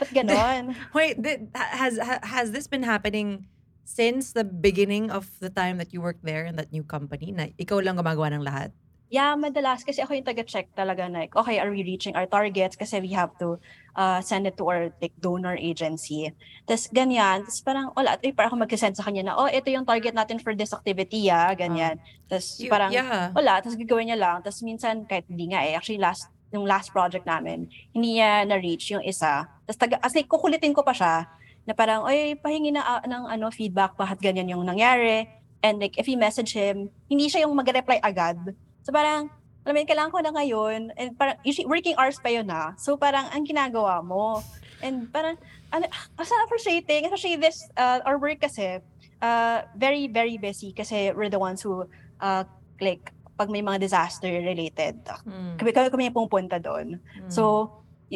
ba't 0.00 0.10
ganon? 0.16 0.72
Wait, 0.96 1.20
th- 1.20 1.44
has 1.52 1.98
ha- 2.00 2.22
has 2.24 2.50
this 2.54 2.64
been 2.64 2.82
happening 2.86 3.44
since 3.88 4.36
the 4.36 4.44
beginning 4.44 5.08
of 5.08 5.32
the 5.40 5.48
time 5.48 5.80
that 5.80 5.96
you 5.96 6.04
worked 6.04 6.20
there 6.20 6.44
in 6.44 6.60
that 6.60 6.68
new 6.68 6.84
company? 6.84 7.32
Na 7.32 7.48
ikaw 7.56 7.80
lang 7.80 7.96
gumagawa 7.96 8.28
ng 8.36 8.44
lahat? 8.44 8.68
Yeah, 9.08 9.32
madalas 9.40 9.88
kasi 9.88 10.04
ako 10.04 10.20
yung 10.20 10.28
taga-check 10.28 10.68
talaga 10.76 11.08
like, 11.08 11.32
okay, 11.32 11.56
are 11.56 11.72
we 11.72 11.80
reaching 11.80 12.12
our 12.12 12.28
targets? 12.28 12.76
Kasi 12.76 13.00
we 13.00 13.16
have 13.16 13.32
to 13.40 13.56
uh, 13.96 14.20
send 14.20 14.44
it 14.44 14.60
to 14.60 14.68
our 14.68 14.92
like 15.00 15.16
donor 15.16 15.56
agency. 15.56 16.28
Tapos 16.68 16.92
ganyan, 16.92 17.48
tapos 17.48 17.64
parang 17.64 17.88
wala, 17.96 18.20
eh, 18.20 18.36
parang 18.36 18.52
ako 18.52 18.68
mag-send 18.68 19.00
sa 19.00 19.08
kanya 19.08 19.32
na, 19.32 19.34
oh, 19.40 19.48
ito 19.48 19.72
yung 19.72 19.88
target 19.88 20.12
natin 20.12 20.36
for 20.36 20.52
this 20.52 20.76
activity, 20.76 21.32
ah, 21.32 21.56
ganyan. 21.56 21.96
Tapos 22.28 22.60
You- 22.60 22.68
parang, 22.68 22.92
yeah. 22.92 23.32
wala, 23.32 23.64
tapos 23.64 23.80
gagawin 23.80 24.12
niya 24.12 24.20
lang. 24.20 24.44
Tapos 24.44 24.60
minsan, 24.60 25.08
kahit 25.08 25.24
hindi 25.24 25.56
nga 25.56 25.64
eh, 25.64 25.72
actually 25.72 26.04
last, 26.04 26.28
yung 26.52 26.68
last 26.68 26.92
project 26.92 27.24
namin, 27.24 27.64
hindi 27.96 28.20
niya 28.20 28.44
na-reach 28.44 28.92
yung 28.92 29.04
isa. 29.08 29.48
Tapos 29.64 29.78
taga, 29.80 29.96
as 30.04 30.12
like, 30.12 30.28
kukulitin 30.28 30.76
ko 30.76 30.84
pa 30.84 30.92
siya, 30.92 31.24
na 31.68 31.76
parang, 31.76 32.08
oy, 32.08 32.32
pahingi 32.40 32.72
na 32.72 32.80
ah, 32.80 33.04
ng 33.04 33.28
ano, 33.28 33.52
feedback, 33.52 33.92
bakit 34.00 34.24
ganyan 34.24 34.48
yung 34.48 34.64
nangyari. 34.64 35.28
And 35.60 35.76
like, 35.76 36.00
if 36.00 36.08
you 36.08 36.16
message 36.16 36.56
him, 36.56 36.88
hindi 37.12 37.28
siya 37.28 37.44
yung 37.44 37.52
mag-reply 37.52 38.00
agad. 38.00 38.40
So 38.80 38.88
parang, 38.88 39.28
alam 39.68 39.76
mo 39.76 39.84
kailangan 39.84 40.08
ko 40.08 40.18
na 40.24 40.32
ngayon. 40.32 40.96
And 40.96 41.12
parang, 41.12 41.36
usually, 41.44 41.68
working 41.68 41.92
hours 42.00 42.16
pa 42.16 42.32
yun 42.32 42.48
na. 42.48 42.72
So 42.80 42.96
parang, 42.96 43.28
ang 43.28 43.44
ginagawa 43.44 44.00
mo. 44.00 44.40
And 44.80 45.12
parang, 45.12 45.36
ano, 45.68 45.84
asa 46.16 46.32
frustrating. 46.48 47.04
Especially 47.04 47.36
this, 47.36 47.68
uh, 47.76 48.00
our 48.08 48.16
work 48.16 48.40
kasi, 48.40 48.80
uh, 49.20 49.58
very, 49.76 50.08
very 50.08 50.40
busy 50.40 50.72
kasi 50.72 51.12
we're 51.12 51.28
the 51.28 51.42
ones 51.42 51.60
who, 51.60 51.84
uh, 52.24 52.48
like, 52.80 53.12
pag 53.36 53.52
may 53.52 53.60
mga 53.60 53.84
disaster 53.84 54.32
related, 54.32 55.04
Mm, 55.28 55.60
kami, 55.60 55.70
kami, 55.70 55.86
kami 55.92 56.02
yung 56.08 56.16
pumupunta 56.16 56.56
doon. 56.56 56.96
mm. 56.96 57.30
So, 57.30 57.70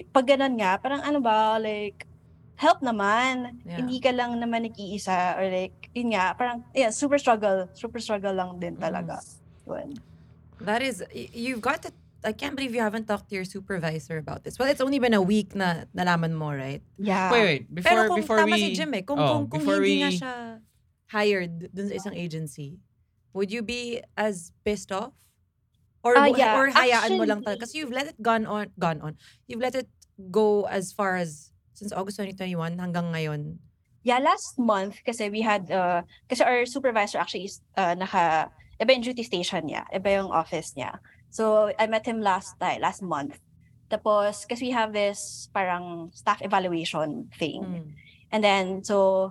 pag 0.09 0.25
ganun 0.25 0.57
nga, 0.57 0.81
parang 0.81 1.05
ano 1.05 1.21
ba, 1.21 1.61
like, 1.61 2.09
help 2.57 2.81
naman. 2.81 3.63
Yeah. 3.65 3.83
Hindi 3.83 4.01
ka 4.01 4.11
lang 4.11 4.39
naman 4.39 4.69
nag-iisa 4.69 5.39
or 5.39 5.47
like, 5.51 5.91
yun 5.95 6.15
nga, 6.15 6.35
parang, 6.37 6.65
yeah, 6.75 6.91
super 6.91 7.19
struggle. 7.19 7.69
Super 7.75 7.99
struggle 7.99 8.33
lang 8.35 8.59
din 8.61 8.77
talaga. 8.77 9.21
Yun. 9.67 9.99
That 10.63 10.83
is, 10.83 11.03
you've 11.13 11.61
got 11.61 11.83
to, 11.83 11.91
I 12.25 12.31
can't 12.31 12.55
believe 12.55 12.73
you 12.75 12.81
haven't 12.81 13.11
talked 13.11 13.31
to 13.31 13.35
your 13.35 13.45
supervisor 13.45 14.17
about 14.17 14.45
this. 14.45 14.59
Well, 14.59 14.71
it's 14.71 14.81
only 14.81 15.03
been 15.03 15.15
a 15.15 15.23
week 15.23 15.55
na 15.59 15.91
nalaman 15.91 16.39
mo, 16.39 16.55
right? 16.55 16.83
Yeah. 16.99 17.33
Wait, 17.33 17.45
wait. 17.45 17.63
Before, 17.75 17.91
Pero 17.91 18.09
kung 18.09 18.21
before 18.23 18.39
tama 18.39 18.55
we... 18.55 18.71
si 18.71 18.75
Jim 18.79 18.95
eh, 18.95 19.03
kung, 19.03 19.19
oh, 19.19 19.47
kung, 19.51 19.61
kung 19.61 19.83
hindi 19.83 20.03
nga 20.03 20.11
we- 20.11 20.19
siya 20.23 20.35
hired 21.11 21.75
dun 21.75 21.91
sa 21.91 21.95
isang 21.99 22.15
agency, 22.15 22.79
would 23.35 23.51
you 23.51 23.61
be 23.61 24.01
as 24.17 24.53
pissed 24.65 24.93
off? 24.93 25.13
Or, 26.03 26.15
wo- 26.15 26.35
yeah. 26.35 26.59
or 26.59 26.71
hayaan 26.71 27.19
mo 27.19 27.27
lang 27.27 27.43
Actually- 27.43 27.59
talaga? 27.59 27.61
Kasi 27.67 27.79
you've 27.79 27.95
let 27.95 28.07
it 28.07 28.19
gone 28.23 28.47
on, 28.47 28.71
gone 28.79 29.03
on. 29.03 29.15
You've 29.47 29.61
let 29.61 29.75
it 29.75 29.91
go 30.31 30.65
as 30.71 30.91
far 30.93 31.15
as, 31.15 31.52
since 31.83 31.91
August 31.91 32.23
2021 32.23 32.79
hanggang 32.79 33.11
ngayon. 33.11 33.59
Yeah, 34.07 34.23
last 34.23 34.55
month, 34.59 35.03
kasi 35.03 35.31
we 35.35 35.43
had, 35.43 35.67
uh, 35.71 36.07
kasi 36.31 36.47
our 36.47 36.63
supervisor 36.67 37.19
actually 37.19 37.51
is, 37.51 37.59
uh, 37.75 37.99
naka, 37.99 38.51
iba 38.79 38.95
yung 38.95 39.03
duty 39.03 39.27
station 39.27 39.67
niya, 39.67 39.83
iba 39.91 40.23
yung 40.23 40.31
office 40.31 40.75
niya. 40.79 41.03
So, 41.31 41.75
I 41.75 41.91
met 41.91 42.07
him 42.07 42.23
last 42.23 42.59
time, 42.63 42.83
last 42.83 43.03
month. 43.03 43.39
Tapos, 43.91 44.47
kasi 44.47 44.71
we 44.71 44.73
have 44.75 44.95
this 44.95 45.51
parang 45.51 46.11
staff 46.15 46.39
evaluation 46.43 47.31
thing. 47.35 47.63
Mm. 47.63 47.87
And 48.31 48.41
then, 48.43 48.65
so, 48.83 49.31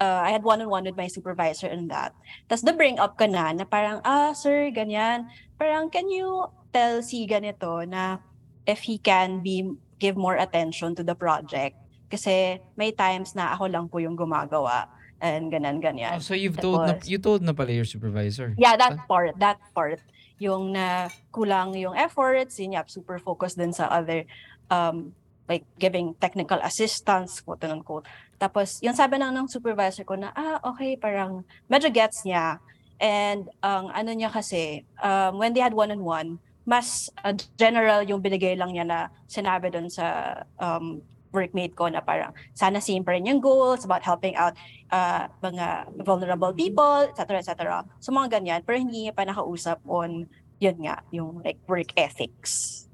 uh, 0.00 0.20
I 0.24 0.30
had 0.30 0.44
one-on-one 0.44 0.84
with 0.84 0.96
my 0.96 1.08
supervisor 1.08 1.68
on 1.68 1.88
that. 1.88 2.16
Tapos, 2.48 2.64
the 2.64 2.72
bring 2.72 2.98
up 2.98 3.16
ka 3.20 3.26
na, 3.26 3.52
na 3.52 3.64
parang, 3.64 4.00
ah, 4.04 4.32
sir, 4.32 4.72
ganyan. 4.72 5.28
Parang, 5.60 5.90
can 5.90 6.08
you 6.08 6.48
tell 6.72 7.02
si 7.04 7.28
ganito 7.28 7.84
na 7.84 8.24
if 8.64 8.84
he 8.88 8.96
can 8.96 9.40
be, 9.44 9.68
give 9.98 10.16
more 10.16 10.38
attention 10.38 10.94
to 10.96 11.02
the 11.02 11.14
project? 11.14 11.76
Kasi 12.08 12.62
may 12.78 12.90
times 12.90 13.36
na 13.36 13.52
ako 13.52 13.68
lang 13.68 13.86
po 13.86 14.00
yung 14.00 14.16
gumagawa. 14.16 14.88
And 15.18 15.50
ganyan, 15.50 15.82
ganyan. 15.82 16.18
Oh, 16.18 16.22
so 16.22 16.32
you've 16.38 16.56
told 16.56 16.86
na, 16.86 16.94
you 17.04 17.18
told 17.18 17.42
na 17.42 17.52
pala 17.52 17.74
your 17.74 17.84
supervisor. 17.84 18.54
Yeah, 18.54 18.78
that 18.78 19.04
part, 19.10 19.34
that 19.42 19.58
part. 19.74 19.98
Yung 20.38 20.72
na 20.72 21.10
kulang 21.34 21.74
yung 21.74 21.98
efforts, 21.98 22.62
yun 22.62 22.78
yap, 22.78 22.86
super 22.86 23.18
focused 23.18 23.58
din 23.58 23.74
sa 23.74 23.90
other, 23.90 24.22
um, 24.70 25.10
like 25.50 25.66
giving 25.82 26.14
technical 26.22 26.62
assistance, 26.62 27.42
quote 27.42 27.66
and 27.66 27.82
unquote. 27.82 28.06
Tapos, 28.38 28.78
yung 28.78 28.94
sabi 28.94 29.18
lang 29.18 29.34
ng 29.34 29.50
supervisor 29.50 30.06
ko 30.06 30.14
na, 30.14 30.30
ah, 30.38 30.62
okay, 30.62 30.94
parang 30.94 31.42
medyo 31.66 31.90
gets 31.90 32.22
niya. 32.22 32.62
And 33.02 33.50
ang 33.58 33.90
ano 33.90 34.14
niya 34.14 34.30
kasi, 34.30 34.86
um, 35.02 35.42
when 35.42 35.50
they 35.50 35.62
had 35.62 35.74
one-on-one, 35.74 36.38
mas 36.68 37.08
uh, 37.24 37.32
general 37.56 38.04
yung 38.04 38.20
binigay 38.20 38.52
lang 38.52 38.76
niya 38.76 38.84
na 38.84 38.98
sinabi 39.24 39.72
doon 39.72 39.88
sa 39.88 40.36
um, 40.60 41.00
workmate 41.32 41.72
ko 41.72 41.88
na 41.88 42.04
parang 42.04 42.32
sana 42.52 42.80
pa 42.80 43.10
rin 43.16 43.24
yung 43.24 43.40
goals 43.40 43.88
about 43.88 44.04
helping 44.04 44.36
out 44.36 44.52
uh, 44.92 45.28
mga 45.40 45.88
vulnerable 46.04 46.52
people, 46.52 47.08
etc. 47.08 47.40
etc. 47.40 47.84
So 48.00 48.12
mga 48.12 48.40
ganyan, 48.40 48.60
pero 48.68 48.76
hindi 48.76 49.08
niya 49.08 49.16
pa 49.16 49.24
nakausap 49.24 49.80
on 49.88 50.28
yun 50.58 50.76
nga, 50.84 51.00
yung 51.14 51.40
like 51.40 51.58
work 51.70 51.94
ethics. 51.96 52.84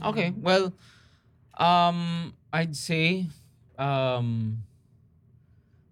Okay, 0.00 0.32
well, 0.38 0.72
um, 1.58 2.32
I'd 2.54 2.72
say, 2.72 3.28
um, 3.76 4.62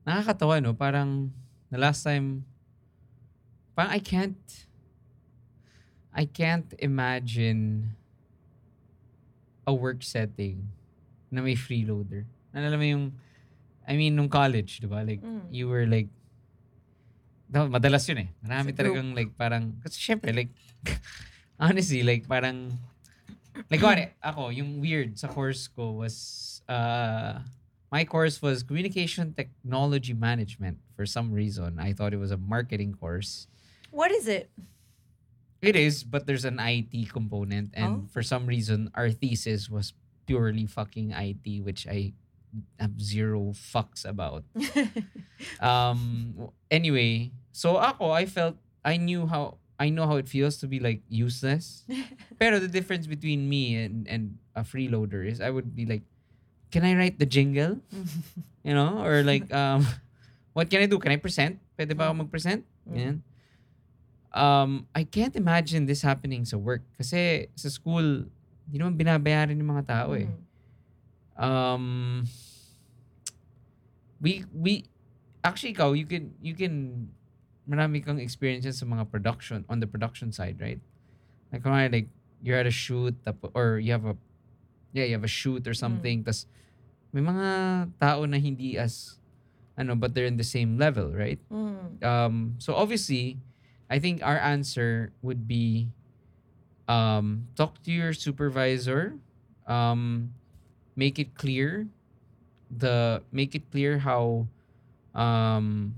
nakakatawa, 0.06 0.62
no? 0.62 0.72
Parang, 0.72 1.34
the 1.68 1.76
last 1.76 2.06
time, 2.06 2.46
parang 3.76 3.92
I 3.92 4.00
can't, 4.00 4.67
I 6.18 6.26
can't 6.26 6.66
imagine 6.82 7.94
a 9.62 9.70
work 9.70 10.02
setting 10.02 10.66
na 11.30 11.46
may 11.46 11.54
freeloader. 11.54 12.26
Alam 12.50 12.74
mo 12.74 12.86
yung, 12.90 13.04
I 13.86 13.94
mean, 13.94 14.18
nung 14.18 14.26
college, 14.26 14.82
di 14.82 14.90
ba? 14.90 15.06
Like, 15.06 15.22
Mm. 15.22 15.46
you 15.54 15.70
were 15.70 15.86
like, 15.86 16.10
daw- 17.46 17.70
madalas 17.70 18.02
yun 18.10 18.26
eh. 18.26 18.28
Marami 18.42 18.74
talagang 18.74 19.14
like, 19.14 19.30
parang, 19.38 19.78
kasi 19.78 19.94
syempre, 20.02 20.34
like, 20.34 20.50
honestly, 21.62 22.02
like, 22.02 22.26
parang, 22.26 22.74
like, 23.70 23.78
kuwari, 23.78 24.10
ako, 24.18 24.50
yung 24.50 24.82
weird 24.82 25.14
sa 25.22 25.30
course 25.30 25.70
ko 25.70 26.02
was, 26.02 26.58
uh, 26.66 27.38
my 27.94 28.02
course 28.02 28.42
was 28.42 28.66
Communication 28.66 29.38
Technology 29.38 30.18
Management. 30.18 30.82
For 30.98 31.06
some 31.06 31.30
reason, 31.30 31.78
I 31.78 31.94
thought 31.94 32.10
it 32.10 32.18
was 32.18 32.34
a 32.34 32.40
marketing 32.40 32.98
course. 32.98 33.46
What 33.94 34.10
is 34.10 34.26
it? 34.26 34.50
It 35.60 35.74
is, 35.74 36.04
but 36.06 36.26
there's 36.26 36.44
an 36.46 36.62
IT 36.62 37.10
component, 37.10 37.74
and 37.74 38.06
Oh. 38.06 38.08
for 38.14 38.22
some 38.22 38.46
reason, 38.46 38.90
our 38.94 39.10
thesis 39.10 39.66
was 39.66 39.90
purely 40.26 40.66
fucking 40.70 41.10
IT, 41.10 41.60
which 41.66 41.86
I 41.90 42.14
have 42.78 42.94
zero 43.02 43.50
fucks 43.52 44.06
about. 44.06 44.46
um. 45.60 46.34
Anyway, 46.70 47.32
so 47.52 47.76
ako, 47.76 48.10
I 48.10 48.26
felt 48.26 48.56
I 48.84 48.96
knew 48.96 49.26
how 49.26 49.58
I 49.78 49.90
know 49.90 50.06
how 50.06 50.16
it 50.16 50.28
feels 50.28 50.58
to 50.62 50.66
be 50.66 50.78
like 50.78 51.02
useless. 51.10 51.82
Pero 52.38 52.58
the 52.58 52.70
difference 52.70 53.06
between 53.06 53.48
me 53.50 53.74
and 53.78 54.06
and 54.06 54.38
a 54.54 54.62
freeloader 54.62 55.26
is 55.26 55.40
I 55.42 55.50
would 55.50 55.74
be 55.74 55.86
like, 55.86 56.02
can 56.70 56.84
I 56.86 56.94
write 56.94 57.18
the 57.18 57.26
jingle? 57.26 57.78
You 58.68 58.76
know, 58.76 59.00
or 59.00 59.24
like 59.24 59.48
um, 59.54 59.86
what 60.52 60.68
can 60.68 60.82
I 60.82 60.86
do? 60.90 60.98
Can 61.00 61.08
I 61.08 61.16
present? 61.16 61.56
Pwede 61.78 61.96
ba 61.96 62.12
ako 62.12 62.26
mag-present? 62.26 62.68
Mm. 62.84 62.96
Yan. 63.00 63.14
Um, 64.34 64.86
I 64.94 65.04
can't 65.04 65.34
imagine 65.36 65.86
this 65.86 66.02
happening 66.02 66.44
sa 66.44 66.56
work. 66.56 66.84
Kasi 66.96 67.48
sa 67.56 67.68
school, 67.68 68.28
hindi 68.68 68.76
naman 68.76 69.00
binabayaran 69.00 69.56
yung 69.56 69.72
mga 69.72 69.86
tao 69.88 70.12
eh. 70.12 70.28
Mm. 70.28 70.36
Um, 71.38 71.84
we, 74.20 74.44
we, 74.52 74.84
actually 75.44 75.72
ikaw, 75.72 75.96
you 75.96 76.04
can 76.04 76.34
you 76.42 76.52
can 76.52 77.08
marami 77.68 78.04
kang 78.04 78.18
experiences 78.18 78.80
sa 78.80 78.86
mga 78.88 79.08
production 79.08 79.64
on 79.68 79.80
the 79.80 79.86
production 79.86 80.32
side, 80.32 80.60
right? 80.60 80.80
Like 81.52 81.62
kunwari, 81.62 81.92
like 81.92 82.08
you're 82.42 82.58
at 82.58 82.66
a 82.66 82.74
shoot 82.74 83.14
tapo, 83.24 83.52
or 83.54 83.78
you 83.78 83.92
have 83.92 84.04
a 84.04 84.16
yeah, 84.92 85.04
you 85.04 85.14
have 85.14 85.24
a 85.24 85.30
shoot 85.30 85.68
or 85.68 85.74
something 85.76 86.24
tas 86.24 86.48
may 87.12 87.20
mga 87.24 87.48
tao 88.00 88.24
na 88.24 88.36
hindi 88.36 88.76
as 88.76 89.20
ano 89.78 89.94
but 89.94 90.12
they're 90.12 90.28
in 90.28 90.36
the 90.36 90.46
same 90.46 90.76
level, 90.76 91.12
right? 91.12 91.40
Mm. 91.52 92.02
um 92.04 92.34
so 92.58 92.74
obviously 92.74 93.36
i 93.90 93.98
think 93.98 94.22
our 94.22 94.38
answer 94.38 95.12
would 95.22 95.48
be 95.48 95.88
um 96.88 97.46
talk 97.56 97.80
to 97.82 97.92
your 97.92 98.12
supervisor 98.12 99.14
um 99.68 100.32
make 100.96 101.18
it 101.18 101.34
clear 101.36 101.86
the 102.72 103.22
make 103.32 103.54
it 103.54 103.70
clear 103.70 103.98
how 104.00 104.48
um 105.14 105.94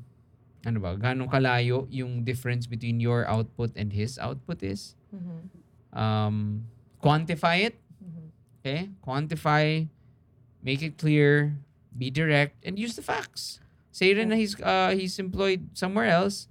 ano 0.66 0.76
ba 0.76 0.92
ganong 0.98 1.31
kalayo 1.31 1.88
yung 1.88 2.20
difference 2.22 2.68
between 2.68 3.00
your 3.00 3.24
output 3.24 3.72
and 3.81 3.96
his 3.96 4.20
output 4.20 4.61
is. 4.61 4.92
Mhm. 5.09 5.40
um 5.96 6.37
quantify 7.00 7.64
it. 7.72 7.81
Mhm. 7.96 8.24
okay? 8.61 8.81
Quantify 9.00 9.88
make 10.61 10.85
it 10.85 11.00
clear 11.00 11.57
be 11.96 12.12
direct 12.12 12.61
and 12.62 12.76
use 12.76 12.94
the 12.94 13.03
facts. 13.03 13.59
Say 13.90 14.12
rin 14.12 14.29
na 14.31 14.37
he's 14.37 14.55
uh 14.61 14.92
he's 14.92 15.16
employed 15.16 15.72
somewhere 15.72 16.07
else 16.12 16.49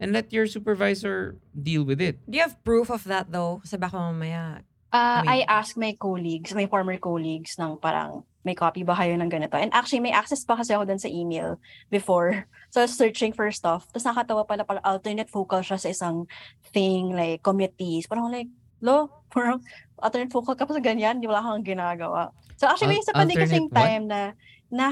and 0.00 0.12
let 0.12 0.32
your 0.32 0.46
supervisor 0.46 1.36
deal 1.52 1.84
with 1.84 2.00
it 2.00 2.20
Do 2.28 2.36
you 2.36 2.44
have 2.44 2.58
proof 2.64 2.90
of 2.90 3.04
that 3.08 3.32
though? 3.32 3.60
Kasi 3.64 3.76
baka 3.76 3.96
mamaya. 3.96 4.66
Uh, 4.94 5.20
I 5.26 5.44
asked 5.44 5.76
my 5.76 5.92
colleagues, 5.98 6.54
my 6.54 6.64
former 6.70 6.96
colleagues 6.96 7.58
ng 7.60 7.76
parang 7.82 8.24
may 8.46 8.54
copy 8.54 8.86
ba 8.86 8.94
kayo 8.94 9.18
ng 9.18 9.26
ganito? 9.26 9.58
And 9.58 9.74
actually, 9.74 10.06
may 10.06 10.14
access 10.14 10.46
pa 10.46 10.54
kasi 10.54 10.70
ako 10.70 10.86
dun 10.86 11.02
sa 11.02 11.10
email 11.10 11.58
before. 11.90 12.32
So, 12.74 12.82
I 12.82 12.90
was 12.90 12.98
searching 12.98 13.32
for 13.32 13.48
stuff. 13.54 13.88
Tapos 13.88 14.04
nakatawa 14.04 14.44
pala 14.44 14.66
pala 14.66 14.84
alternate 14.84 15.32
focal 15.32 15.64
siya 15.64 15.80
sa 15.80 15.88
isang 15.88 16.28
thing 16.76 17.14
like 17.14 17.40
committees. 17.40 18.04
Parang 18.04 18.28
like, 18.28 18.52
lo, 18.84 19.08
parang 19.32 19.64
alternate 19.96 20.28
focal 20.28 20.52
ka 20.52 20.68
pa 20.68 20.76
sa 20.76 20.82
ganyan, 20.84 21.22
di 21.22 21.30
wala 21.30 21.40
kang 21.40 21.64
ginagawa. 21.64 22.36
So 22.60 22.68
actually, 22.68 22.98
may 22.98 23.00
Al- 23.00 23.06
isa 23.06 23.16
pa 23.16 23.24
din 23.24 23.38
kasing 23.38 23.68
what? 23.72 23.80
time 23.80 24.04
na 24.10 24.20
na 24.68 24.86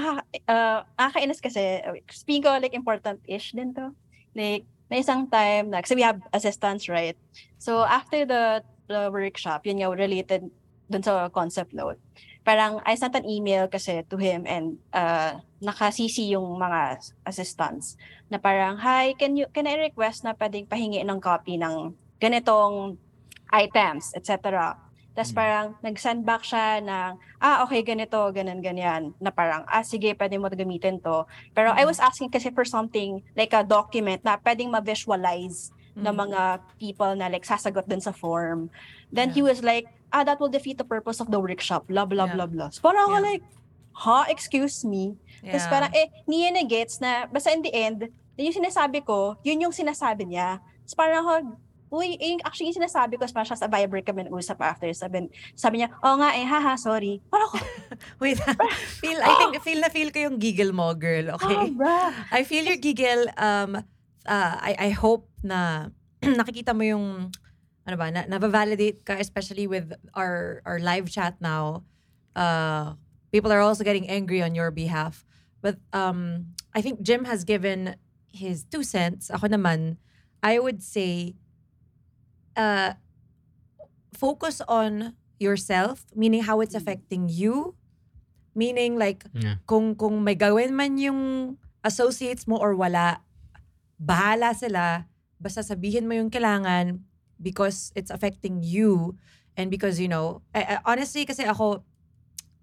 uh, 0.48 0.80
nakakainis 0.96 1.44
kasi, 1.44 1.82
speaking 2.08 2.46
ko 2.46 2.56
like 2.56 2.72
important-ish 2.72 3.52
din 3.52 3.76
to. 3.76 3.92
Like, 4.32 4.64
may 4.90 5.00
isang 5.00 5.28
time 5.30 5.72
na, 5.72 5.80
kasi 5.80 5.96
we 5.96 6.04
have 6.04 6.20
assistants, 6.32 6.88
right? 6.88 7.16
So 7.58 7.84
after 7.84 8.24
the 8.28 8.60
the 8.88 9.08
workshop, 9.08 9.64
yun 9.64 9.80
nga, 9.80 9.92
related 9.92 10.52
dun 10.92 11.02
sa 11.02 11.32
concept 11.32 11.72
note. 11.72 11.96
Parang 12.44 12.84
I 12.84 12.92
sent 13.00 13.16
an 13.16 13.24
email 13.24 13.72
kasi 13.72 14.04
to 14.12 14.20
him 14.20 14.44
and 14.44 14.76
uh, 14.92 15.40
naka-CC 15.64 16.28
yung 16.36 16.60
mga 16.60 17.00
assistants 17.24 17.96
na 18.28 18.36
parang, 18.36 18.76
Hi, 18.84 19.16
can 19.16 19.32
you 19.32 19.48
can 19.48 19.64
I 19.64 19.80
request 19.80 20.28
na 20.28 20.36
pwedeng 20.36 20.68
pahingi 20.68 21.00
ng 21.00 21.20
copy 21.24 21.56
ng 21.56 21.96
ganitong 22.20 23.00
items, 23.48 24.12
etc. 24.12 24.76
Tapos 25.14 25.30
Hmm. 25.30 25.38
parang 25.38 25.66
nag-send 25.80 26.26
back 26.26 26.42
siya 26.42 26.82
ng, 26.82 27.10
ah, 27.38 27.62
okay, 27.62 27.86
ganito, 27.86 28.18
ganun, 28.34 28.58
ganyan. 28.58 29.14
Na 29.22 29.30
parang, 29.30 29.62
ah, 29.66 29.86
sige, 29.86 30.10
pwede 30.18 30.36
mo 30.36 30.50
gamitin 30.50 30.98
to. 30.98 31.22
Pero 31.54 31.70
I 31.70 31.86
was 31.86 32.02
asking 32.02 32.34
kasi 32.34 32.50
for 32.50 32.66
something, 32.66 33.22
like 33.38 33.54
a 33.54 33.62
document 33.62 34.26
na 34.26 34.34
pwedeng 34.42 34.74
ma-visualize 34.74 35.70
ng 35.94 36.10
Mm. 36.10 36.18
mga 36.26 36.40
people 36.82 37.14
na 37.14 37.30
like 37.30 37.46
sasagot 37.46 37.86
dun 37.86 38.02
sa 38.02 38.10
form. 38.10 38.66
Then 39.14 39.30
he 39.30 39.46
was 39.46 39.62
like, 39.62 39.86
ah, 40.10 40.26
that 40.26 40.42
will 40.42 40.50
defeat 40.50 40.78
the 40.78 40.86
purpose 40.86 41.22
of 41.22 41.30
the 41.30 41.38
workshop, 41.38 41.86
blah, 41.86 42.02
blah, 42.02 42.26
Yeah. 42.26 42.34
blah, 42.34 42.50
blah. 42.50 42.68
So 42.74 42.82
parang 42.82 43.06
ako 43.06 43.18
Yeah. 43.22 43.28
like, 43.30 43.44
ha, 44.02 44.26
excuse 44.26 44.82
me? 44.82 45.14
Tapos 45.46 45.66
Yeah. 45.66 45.70
parang, 45.70 45.90
eh, 45.94 46.10
niya 46.26 46.50
na 46.50 46.62
gets 46.66 46.98
na, 46.98 47.30
basta 47.30 47.54
in 47.54 47.62
the 47.62 47.70
end, 47.70 48.10
yung 48.34 48.50
sinasabi 48.50 49.06
ko, 49.06 49.38
yun 49.46 49.62
yung 49.62 49.70
sinasabi 49.70 50.26
niya. 50.26 50.58
Tapos 50.82 50.96
parang 50.98 51.22
ako, 51.22 51.32
uy, 51.92 52.16
eh, 52.16 52.40
actually 52.42 52.72
yung 52.72 52.80
sinasabi 52.80 53.20
ko, 53.20 53.26
parang 53.32 53.48
siya 53.48 53.60
sa 53.60 53.70
Viber 53.70 54.00
kami 54.00 54.26
usap 54.32 54.60
after, 54.64 54.88
sabi, 54.96 55.28
sabi 55.54 55.82
niya, 55.82 55.92
oo 56.00 56.16
nga 56.18 56.34
eh, 56.36 56.44
haha, 56.44 56.74
sorry. 56.76 57.20
Parang 57.28 57.48
ako, 57.52 57.58
Wait, 58.22 58.38
feel, 59.02 59.20
I 59.20 59.32
think, 59.38 59.52
feel 59.62 59.80
na 59.80 59.90
feel 59.92 60.10
ko 60.10 60.18
yung 60.30 60.36
giggle 60.40 60.72
mo, 60.72 60.92
girl. 60.94 61.36
Okay? 61.38 61.74
bruh. 61.74 62.12
I 62.32 62.42
feel 62.42 62.64
your 62.64 62.80
giggle. 62.80 63.28
Um, 63.36 63.80
uh, 64.26 64.54
I, 64.58 64.76
I 64.78 64.90
hope 64.90 65.28
na 65.42 65.90
nakikita 66.22 66.72
mo 66.72 66.82
yung, 66.82 67.30
ano 67.84 67.96
ba, 67.96 68.08
na, 68.10 68.24
na-validate 68.26 69.04
ka, 69.04 69.14
especially 69.20 69.68
with 69.68 69.92
our, 70.16 70.62
our 70.64 70.80
live 70.80 71.10
chat 71.10 71.36
now. 71.40 71.84
Uh, 72.34 72.96
people 73.30 73.52
are 73.52 73.60
also 73.60 73.84
getting 73.84 74.08
angry 74.08 74.42
on 74.42 74.54
your 74.54 74.70
behalf. 74.70 75.24
But 75.60 75.78
um, 75.92 76.54
I 76.74 76.82
think 76.82 77.00
Jim 77.00 77.24
has 77.24 77.44
given 77.44 77.96
his 78.28 78.64
two 78.64 78.82
cents. 78.82 79.30
Ako 79.30 79.48
naman, 79.48 79.96
I 80.42 80.58
would 80.58 80.82
say, 80.82 81.34
uh, 82.56 82.94
focus 84.14 84.62
on 84.66 85.14
yourself, 85.38 86.06
meaning 86.14 86.42
how 86.42 86.60
it's 86.60 86.74
affecting 86.74 87.28
you. 87.28 87.74
Meaning 88.54 88.94
like, 88.94 89.26
Yeah. 89.34 89.58
kung 89.66 89.98
kung 89.98 90.22
may 90.22 90.38
gawin 90.38 90.78
man 90.78 90.94
yung 90.96 91.20
associates 91.82 92.46
mo 92.46 92.56
or 92.56 92.78
wala, 92.78 93.18
bahala 93.98 94.54
sila. 94.54 95.10
Basta 95.42 95.60
sabihin 95.60 96.06
mo 96.06 96.14
yung 96.14 96.30
kailangan 96.30 97.02
because 97.42 97.90
it's 97.98 98.14
affecting 98.14 98.62
you 98.62 99.18
and 99.58 99.68
because 99.74 99.98
you 99.98 100.06
know, 100.06 100.40
I- 100.54 100.78
I- 100.78 100.82
honestly 100.86 101.26
kasi 101.26 101.42
ako 101.44 101.82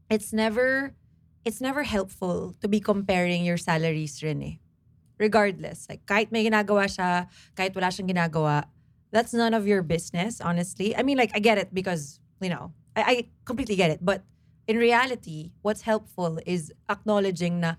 it's 0.08 0.32
never 0.32 0.96
it's 1.44 1.60
never 1.60 1.84
helpful 1.84 2.56
to 2.64 2.68
be 2.72 2.80
comparing 2.80 3.44
your 3.44 3.60
salaries 3.60 4.24
rin 4.24 4.40
eh. 4.42 4.56
Regardless, 5.20 5.86
like 5.92 6.02
kahit 6.08 6.32
may 6.32 6.48
ginagawa 6.48 6.88
siya, 6.88 7.28
kahit 7.54 7.76
wala 7.76 7.92
siyang 7.92 8.10
ginagawa, 8.10 8.66
that's 9.12 9.34
none 9.34 9.54
of 9.54 9.68
your 9.68 9.84
business, 9.84 10.42
honestly. 10.42 10.96
I 10.96 11.04
mean 11.04 11.18
like 11.18 11.32
I 11.34 11.40
get 11.40 11.58
it 11.58 11.74
because, 11.74 12.20
you 12.42 12.50
know, 12.50 12.74
I, 12.96 13.02
I 13.02 13.16
completely 13.46 13.76
get 13.76 13.92
it, 13.92 14.00
but 14.04 14.24
in 14.68 14.78
reality, 14.78 15.52
what's 15.62 15.82
helpful 15.82 16.40
is 16.46 16.72
acknowledging 16.90 17.60
na 17.62 17.76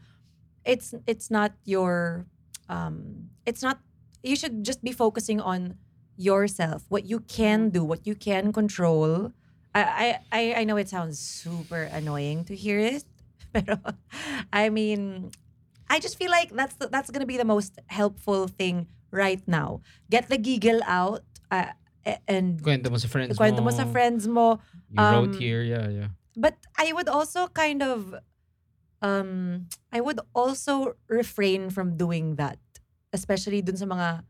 it's 0.65 0.95
it's 1.07 1.31
not 1.31 1.53
your 1.65 2.27
um 2.69 3.31
it's 3.47 3.63
not 3.63 3.81
you 4.23 4.37
should 4.37 4.65
just 4.65 4.83
be 4.85 4.93
focusing 4.93 5.41
on 5.41 5.77
yourself, 6.17 6.85
what 6.89 7.05
you 7.07 7.21
can 7.21 7.71
do, 7.71 7.83
what 7.85 8.07
you 8.07 8.15
can 8.15 8.53
control. 8.53 9.33
I 9.75 9.83
I 9.83 10.19
I- 10.33 10.55
I 10.61 10.65
know 10.65 10.77
it 10.77 10.89
sounds 10.89 11.19
super 11.19 11.83
annoying 11.91 12.45
to 12.47 12.55
hear 12.55 12.79
it, 12.79 13.05
but 13.53 13.97
I 14.53 14.69
mean, 14.71 15.33
I 15.89 15.99
just 16.01 16.19
feel 16.19 16.31
like 16.31 16.51
that's 16.53 16.75
the, 16.77 16.89
that's 16.89 17.11
gonna 17.11 17.27
be 17.27 17.37
the 17.37 17.45
most 17.45 17.79
helpful 17.89 18.49
thing 18.49 18.87
right 19.13 19.45
now. 19.47 19.85
Get 20.11 20.27
the 20.33 20.41
giggle 20.41 20.81
out, 20.89 21.23
uh, 21.53 21.77
and 22.27 22.59
Kwento 22.59 22.91
mo 22.91 22.99
sa 22.99 23.07
friends 23.07 23.39
kwento 23.39 23.63
mo 23.63 23.71
mo. 23.71 23.79
sa 23.79 23.87
friends 23.87 24.27
mo. 24.27 24.59
You 24.91 24.99
wrote 24.99 25.37
um, 25.37 25.39
here, 25.39 25.63
yeah, 25.63 25.87
yeah. 25.89 26.11
But 26.35 26.57
I 26.75 26.91
would 26.91 27.07
also 27.07 27.47
kind 27.47 27.85
of 27.85 28.17
um 29.05 29.69
I 29.93 30.01
would 30.01 30.19
also 30.35 30.97
refrain 31.07 31.71
from 31.71 31.95
doing 31.95 32.37
that. 32.37 32.59
Especially 33.13 33.61
dun 33.61 33.77
sa 33.77 33.87
mga 33.87 34.25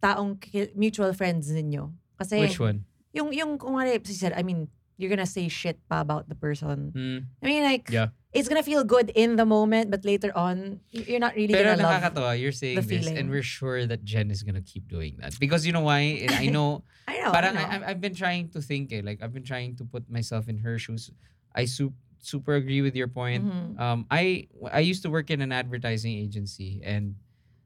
taong 0.00 0.38
mutual 0.78 1.12
friends 1.12 1.50
ninyo. 1.50 1.90
Kasi 2.16 2.40
Which 2.40 2.62
one? 2.62 2.86
yung 3.12 3.34
yung 3.34 3.58
kung 3.58 3.74
ano 3.74 3.90
I 3.90 4.42
mean, 4.46 4.70
you're 4.96 5.10
gonna 5.10 5.26
say 5.26 5.50
shit 5.50 5.82
pa 5.90 6.00
about 6.00 6.30
the 6.30 6.38
person. 6.38 6.94
Hmm. 6.94 7.18
I 7.42 7.44
mean 7.44 7.62
like 7.66 7.90
Yeah. 7.90 8.14
It's 8.32 8.48
gonna 8.48 8.62
feel 8.62 8.84
good 8.84 9.08
in 9.16 9.36
the 9.36 9.46
moment 9.46 9.90
but 9.90 10.04
later 10.04 10.28
on 10.36 10.80
you're 10.92 11.18
not 11.20 11.32
really 11.34 11.54
Pero 11.54 11.76
gonna 11.76 12.12
love. 12.12 12.36
you're 12.36 12.52
saying 12.52 12.76
this 12.76 12.86
feeling. 12.86 13.16
and 13.16 13.30
we're 13.30 13.42
sure 13.46 13.86
that 13.88 14.04
Jen 14.04 14.30
is 14.30 14.42
gonna 14.42 14.60
keep 14.60 14.88
doing 14.88 15.16
that. 15.20 15.38
Because 15.40 15.64
you 15.64 15.72
know 15.72 15.80
why? 15.88 16.26
I 16.28 16.46
know, 16.52 16.84
I 17.08 17.16
know. 17.24 17.32
parang 17.32 17.56
I 17.56 17.64
I, 17.64 17.78
know. 17.78 17.86
I've 17.88 18.00
been 18.00 18.14
trying 18.14 18.48
to 18.52 18.60
think 18.60 18.92
eh. 18.92 19.00
Like, 19.02 19.22
I've 19.22 19.32
been 19.32 19.44
trying 19.48 19.76
to 19.80 19.84
put 19.84 20.08
myself 20.10 20.48
in 20.48 20.58
her 20.60 20.76
shoes. 20.78 21.10
I 21.56 21.64
su- 21.64 21.96
super 22.20 22.54
agree 22.54 22.82
with 22.84 22.94
your 22.94 23.08
point. 23.08 23.48
Mhm. 23.48 23.80
Um, 23.80 23.98
I 24.12 24.48
I 24.68 24.80
used 24.84 25.00
to 25.06 25.10
work 25.10 25.30
in 25.32 25.40
an 25.40 25.52
advertising 25.52 26.12
agency 26.12 26.84
and 26.84 27.16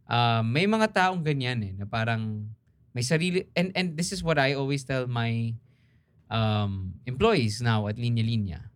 um, 0.07 0.53
may 0.53 0.66
mga 0.70 0.92
taong 0.94 1.25
ganyan 1.27 1.59
eh, 1.66 1.72
na 1.75 1.87
parang 1.88 2.53
may 2.92 3.01
sarili, 3.01 3.48
and, 3.57 3.72
and 3.75 3.96
this 3.96 4.12
is 4.12 4.20
what 4.22 4.37
I 4.38 4.53
always 4.53 4.85
tell 4.85 5.09
my 5.09 5.57
um, 6.31 6.94
employees 7.07 7.61
now 7.64 7.88
at 7.88 7.96
Linya 7.96 8.20
Linya. 8.20 8.68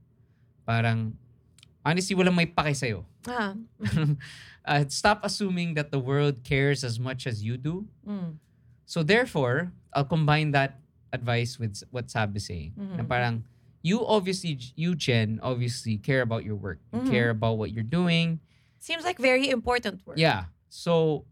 Parang, 0.64 1.14
honestly, 1.87 2.18
walang 2.18 2.35
may 2.35 2.51
pake 2.51 2.75
sa'yo. 2.75 3.07
Ah. 3.31 3.55
uh, 4.66 4.83
stop 4.90 5.22
assuming 5.22 5.79
that 5.79 5.94
the 5.94 6.03
world 6.03 6.42
cares 6.42 6.83
as 6.83 6.99
much 6.99 7.27
as 7.31 7.46
you 7.46 7.55
do. 7.55 7.87
Mm. 8.03 8.42
So 8.85 9.07
therefore, 9.07 9.70
I'll 9.94 10.05
combine 10.07 10.51
that 10.51 10.83
advice 11.14 11.59
with 11.62 11.79
what 11.94 12.11
Sab 12.11 12.35
is 12.35 12.51
saying. 12.51 12.75
Na 12.75 13.07
Mhm. 13.07 13.09
parang, 13.09 13.35
you 13.87 14.03
obviously, 14.03 14.59
you 14.75 14.99
Jen, 14.99 15.38
obviously 15.42 15.96
care 15.96 16.27
about 16.27 16.42
your 16.42 16.59
work. 16.59 16.83
You 16.90 17.07
Mhm. 17.07 17.11
care 17.11 17.31
about 17.31 17.57
what 17.62 17.70
you're 17.70 17.87
doing. 17.87 18.42
Seems 18.83 19.07
like 19.07 19.22
very 19.22 19.49
important 19.49 20.03
work. 20.05 20.18
Yeah. 20.18 20.51
So, 20.68 21.25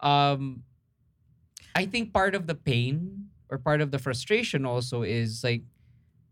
um, 0.00 0.64
I 1.76 1.86
think 1.86 2.12
part 2.12 2.34
of 2.34 2.48
the 2.48 2.56
pain 2.56 3.28
or 3.48 3.60
part 3.60 3.80
of 3.80 3.92
the 3.92 4.00
frustration 4.00 4.64
also 4.66 5.02
is 5.04 5.44
like 5.44 5.62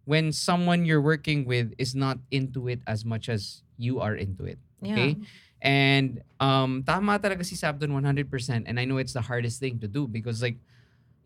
when 0.09 0.33
someone 0.33 0.88
you're 0.88 1.05
working 1.05 1.44
with 1.44 1.77
is 1.77 1.92
not 1.92 2.16
into 2.33 2.64
it 2.64 2.81
as 2.88 3.05
much 3.05 3.29
as 3.29 3.61
you 3.77 4.01
are 4.01 4.16
into 4.16 4.49
it. 4.49 4.57
Yeah. 4.81 4.92
Okay. 4.97 5.16
And 5.61 6.23
um, 6.40 6.81
tama 6.81 7.18
talaga 7.21 7.44
si 7.44 7.53
Sabdun 7.61 7.92
100%. 7.92 8.64
And 8.64 8.81
I 8.81 8.87
know 8.88 8.97
it's 8.97 9.12
the 9.12 9.21
hardest 9.21 9.61
thing 9.61 9.77
to 9.85 9.88
do 9.88 10.09
because 10.09 10.40
like, 10.40 10.57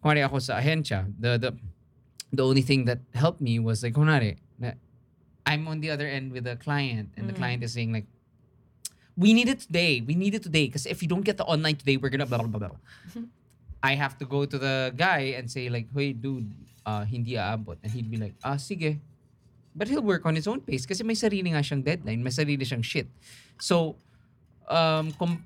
kunwari 0.03 0.27
ako 0.27 0.43
sa 0.43 0.59
ahensya, 0.59 1.07
the, 1.15 1.39
the, 1.39 1.51
the 2.35 2.43
only 2.43 2.63
thing 2.67 2.87
that 2.91 2.99
helped 3.15 3.39
me 3.41 3.63
was 3.63 3.85
like, 3.87 3.95
kunwari, 3.95 4.35
I'm 5.47 5.69
on 5.69 5.79
the 5.79 5.91
other 5.95 6.07
end 6.11 6.33
with 6.33 6.47
a 6.51 6.57
client 6.59 7.15
and 7.17 7.29
the 7.31 7.35
Mm. 7.35 7.39
client 7.39 7.61
is 7.63 7.71
saying 7.75 7.93
like, 7.93 8.07
we 9.15 9.31
need 9.35 9.47
it 9.47 9.61
today. 9.61 10.01
We 10.03 10.15
need 10.19 10.35
it 10.35 10.43
today. 10.43 10.67
Because 10.67 10.87
if 10.91 11.03
you 11.03 11.09
don't 11.09 11.23
get 11.23 11.37
the 11.39 11.45
online 11.47 11.77
today, 11.77 11.99
we're 12.03 12.11
gonna 12.11 12.27
blah, 12.27 12.39
blah, 12.43 12.51
blah, 12.51 12.67
blah. 12.75 12.83
I 13.83 13.95
have 13.95 14.19
to 14.19 14.25
go 14.27 14.43
to 14.47 14.59
the 14.59 14.91
guy 14.97 15.39
and 15.39 15.51
say 15.51 15.69
like, 15.69 15.87
hey, 15.95 16.15
dude, 16.15 16.51
uh, 16.87 17.05
hindi 17.05 17.35
aabot. 17.35 17.77
And 17.83 17.93
he'd 17.93 18.11
be 18.11 18.17
like, 18.17 18.35
ah, 18.45 18.57
sige. 18.57 18.99
But 19.75 19.89
he'll 19.89 20.03
work 20.03 20.27
on 20.27 20.37
his 20.37 20.47
own 20.47 20.61
pace 20.61 20.85
kasi 20.85 21.03
may 21.03 21.15
sarili 21.15 21.49
nga 21.51 21.65
siyang 21.65 21.85
deadline, 21.85 22.23
may 22.23 22.31
sarili 22.31 22.61
siyang 22.61 22.85
shit. 22.85 23.09
So, 23.59 23.97
um, 24.69 25.13
com- 25.13 25.45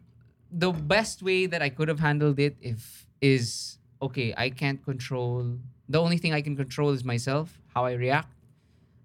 the 0.51 0.73
best 0.73 1.23
way 1.23 1.47
that 1.47 1.63
I 1.63 1.69
could 1.69 1.89
have 1.89 2.01
handled 2.01 2.39
it 2.39 2.57
if 2.61 3.07
is, 3.21 3.79
okay, 4.03 4.35
I 4.37 4.51
can't 4.51 4.83
control, 4.85 5.59
the 5.89 6.01
only 6.01 6.19
thing 6.19 6.35
I 6.35 6.43
can 6.43 6.57
control 6.57 6.91
is 6.91 7.05
myself, 7.05 7.61
how 7.75 7.85
I 7.85 7.93
react. 7.93 8.33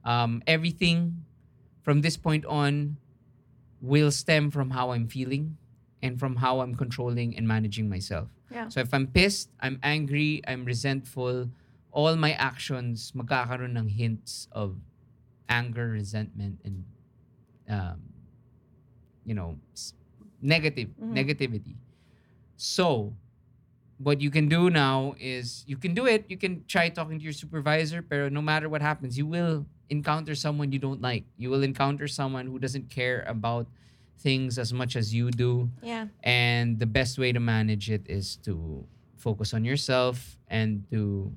Um, 0.03 0.41
everything 0.47 1.23
from 1.83 2.01
this 2.01 2.17
point 2.17 2.45
on 2.45 2.97
will 3.81 4.11
stem 4.11 4.49
from 4.49 4.71
how 4.71 4.91
I'm 4.91 5.07
feeling 5.07 5.57
and 6.01 6.19
from 6.19 6.35
how 6.35 6.61
I'm 6.61 6.75
controlling 6.75 7.37
and 7.37 7.47
managing 7.47 7.89
myself. 7.89 8.27
Yeah. 8.51 8.69
So 8.69 8.79
if 8.79 8.93
I'm 8.93 9.07
pissed, 9.07 9.49
I'm 9.59 9.79
angry, 9.83 10.41
I'm 10.47 10.65
resentful, 10.65 11.49
all 11.91 12.15
my 12.15 12.31
actions 12.33 13.11
magkakaroon 13.15 13.77
ng 13.77 13.89
hints 13.89 14.47
of 14.51 14.77
anger, 15.49 15.89
resentment, 15.89 16.59
and 16.63 16.85
um, 17.69 17.99
you 19.25 19.33
know, 19.35 19.59
negative 20.41 20.89
Mhm. 20.99 21.13
negativity. 21.13 21.75
So, 22.57 23.13
what 23.97 24.19
you 24.21 24.31
can 24.31 24.49
do 24.49 24.69
now 24.69 25.13
is 25.19 25.63
you 25.67 25.77
can 25.77 25.93
do 25.93 26.07
it. 26.07 26.25
You 26.27 26.37
can 26.37 26.65
try 26.65 26.89
talking 26.89 27.19
to 27.19 27.23
your 27.23 27.33
supervisor, 27.37 28.01
but 28.01 28.31
no 28.33 28.41
matter 28.41 28.67
what 28.67 28.81
happens, 28.81 29.17
you 29.17 29.25
will 29.27 29.65
encounter 29.89 30.33
someone 30.33 30.71
you 30.71 30.79
don't 30.79 31.01
like. 31.01 31.25
You 31.37 31.49
will 31.49 31.61
encounter 31.63 32.07
someone 32.07 32.47
who 32.47 32.57
doesn't 32.57 32.89
care 32.89 33.23
about 33.27 33.67
things 34.17 34.57
as 34.57 34.73
much 34.73 34.95
as 34.95 35.13
you 35.13 35.29
do. 35.29 35.69
Yeah. 35.83 36.07
And 36.23 36.79
the 36.79 36.85
best 36.89 37.17
way 37.19 37.31
to 37.31 37.39
manage 37.39 37.89
it 37.91 38.05
is 38.09 38.37
to 38.47 38.85
focus 39.17 39.53
on 39.53 39.65
yourself 39.65 40.37
and 40.49 40.85
to, 40.89 41.31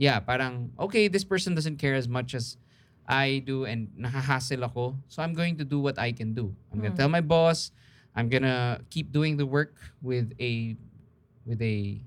yeah, 0.00 0.16
parang, 0.16 0.72
okay, 0.80 1.12
this 1.12 1.28
person 1.28 1.52
doesn't 1.52 1.76
care 1.76 1.92
as 1.92 2.08
much 2.08 2.32
as 2.32 2.56
I 3.04 3.44
do 3.44 3.68
and 3.68 3.92
nahahassle 3.92 4.64
ako. 4.64 4.96
So 5.12 5.20
I'm 5.20 5.36
going 5.36 5.60
to 5.60 5.64
do 5.64 5.76
what 5.76 6.00
I 6.00 6.08
can 6.08 6.32
do. 6.32 6.56
I'm 6.72 6.80
going 6.80 6.96
to 6.96 6.96
Mm. 6.96 7.04
tell 7.04 7.12
my 7.12 7.20
boss, 7.20 7.68
I'm 8.16 8.32
going 8.32 8.48
to 8.48 8.80
keep 8.88 9.12
doing 9.12 9.36
the 9.36 9.44
work 9.44 9.76
with 10.00 10.32
a, 10.40 10.72
with 11.44 11.60
a 11.60 12.00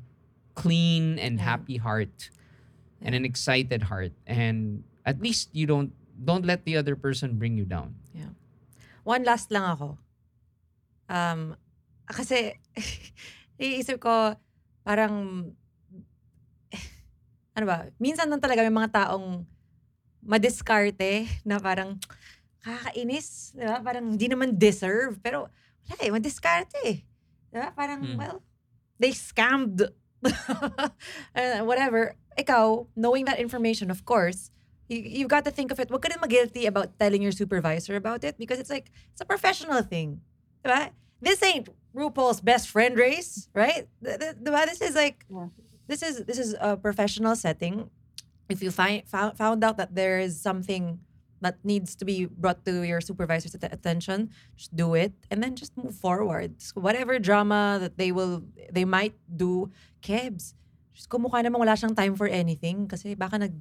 clean 0.57 1.21
and 1.21 1.37
Yeah. 1.37 1.45
happy 1.53 1.77
heart 1.77 2.33
and 2.97 3.13
an 3.13 3.29
excited 3.29 3.93
heart. 3.93 4.17
And 4.25 4.81
at 5.05 5.21
least 5.21 5.53
you 5.53 5.69
don't, 5.69 5.93
don't 6.17 6.49
let 6.49 6.65
the 6.65 6.73
other 6.81 6.97
person 6.97 7.37
bring 7.37 7.61
you 7.61 7.65
down. 7.69 7.93
Yeah. 8.17 8.33
One 9.05 9.21
last 9.21 9.53
lang 9.53 9.69
ako. 9.69 10.01
Um, 11.13 11.53
kasi, 12.09 12.57
iisip 13.61 14.01
ko, 14.01 14.33
parang, 14.81 15.53
ano 17.53 17.65
ba, 17.65 17.77
minsan 17.97 18.29
lang 18.29 18.41
talaga 18.41 18.65
may 18.65 18.73
mga 18.73 18.91
taong 19.05 19.45
madiskarte 20.23 21.27
na 21.43 21.59
parang, 21.59 21.99
kakainis, 22.63 23.51
di 23.51 23.67
ba? 23.67 23.83
Parang 23.83 24.15
hindi 24.15 24.27
naman 24.31 24.55
deserve. 24.55 25.19
Pero, 25.19 25.51
wala 25.83 25.99
eh, 25.99 26.11
madiskarte 26.11 26.77
eh. 26.87 26.97
Di 27.51 27.57
ba? 27.59 27.75
Parang, 27.75 27.99
Hmm. 28.01 28.17
well, 28.17 28.37
they 28.97 29.11
scammed. 29.11 29.83
uh, 30.23 31.59
whatever. 31.69 32.15
Ikaw, 32.39 32.87
knowing 32.95 33.25
that 33.27 33.37
information, 33.37 33.91
of 33.91 34.05
course, 34.07 34.49
you, 34.87 35.03
you've 35.03 35.27
got 35.29 35.43
to 35.43 35.51
think 35.51 35.71
of 35.71 35.79
it. 35.79 35.89
Huwag 35.91 36.01
ka 36.01 36.07
rin 36.09 36.23
mag-guilty 36.23 36.65
about 36.65 36.97
telling 36.97 37.21
your 37.21 37.35
supervisor 37.35 37.95
about 37.99 38.23
it 38.23 38.39
because 38.39 38.57
it's 38.59 38.71
like, 38.71 38.89
it's 39.11 39.21
a 39.21 39.27
professional 39.27 39.83
thing. 39.83 40.21
Diba? 40.63 40.89
This 41.21 41.43
ain't 41.43 41.67
RuPaul's 41.93 42.39
best 42.41 42.69
friend 42.71 42.97
race, 42.97 43.49
right? 43.53 43.87
Diba? 44.01 44.65
This 44.65 44.81
is 44.81 44.95
like, 44.95 45.27
Yeah. 45.29 45.51
This 45.93 46.01
is 46.01 46.25
this 46.25 46.41
is 46.41 46.57
a 46.57 46.73
professional 46.73 47.37
setting. 47.37 47.93
If 48.49 48.65
you 48.65 48.73
find 48.73 49.05
found, 49.05 49.37
found 49.37 49.61
out 49.61 49.77
that 49.77 49.93
there 49.93 50.17
is 50.17 50.41
something 50.41 50.97
that 51.45 51.61
needs 51.61 51.93
to 52.01 52.03
be 52.03 52.25
brought 52.25 52.65
to 52.65 52.81
your 52.81 52.97
supervisor's 52.97 53.53
att- 53.53 53.69
attention, 53.69 54.33
just 54.57 54.73
do 54.73 54.97
it 54.97 55.13
and 55.29 55.43
then 55.43 55.53
just 55.53 55.77
move 55.77 55.93
forward. 55.93 56.57
So 56.57 56.81
whatever 56.81 57.19
drama 57.21 57.77
that 57.77 58.01
they 58.01 58.09
will 58.09 58.41
they 58.73 58.89
might 58.89 59.13
do, 59.29 59.69
Kebs, 60.01 60.57
just 60.97 61.13
kumukha 61.13 61.45
namang 61.45 61.61
wala 61.61 61.77
siyang 61.77 61.93
time 61.93 62.17
for 62.17 62.25
anything 62.25 62.89
kasi 62.89 63.13
baka 63.13 63.37
nag 63.37 63.53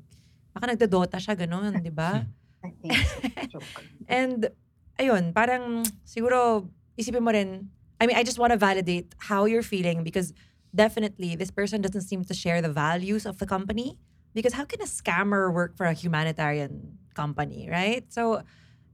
baka 0.57 0.73
nagdodota 0.73 1.21
siya 1.21 1.37
ganun, 1.37 1.77
di 1.85 1.93
ba? 1.93 2.25
I 2.65 2.73
think 2.81 2.97
so. 2.97 3.61
Joke. 3.61 3.69
And 4.09 4.49
ayun, 4.97 5.37
parang 5.37 5.85
siguro 6.09 6.71
isipin 6.97 7.21
mo 7.21 7.35
rin, 7.35 7.69
I 8.01 8.07
mean, 8.07 8.17
I 8.17 8.25
just 8.25 8.39
want 8.39 8.55
to 8.55 8.61
validate 8.61 9.13
how 9.19 9.45
you're 9.45 9.67
feeling 9.67 10.07
because 10.07 10.33
definitely 10.75 11.37
this 11.37 11.51
person 11.51 11.81
doesn't 11.81 12.03
seem 12.03 12.25
to 12.25 12.35
share 12.35 12.61
the 12.61 12.73
values 12.73 13.27
of 13.27 13.39
the 13.39 13.47
company. 13.47 13.99
Because 14.35 14.55
how 14.55 14.65
can 14.65 14.81
a 14.81 14.89
scammer 14.89 15.53
work 15.53 15.77
for 15.77 15.85
a 15.85 15.93
humanitarian 15.93 16.97
company, 17.13 17.69
right? 17.69 18.09
So, 18.09 18.43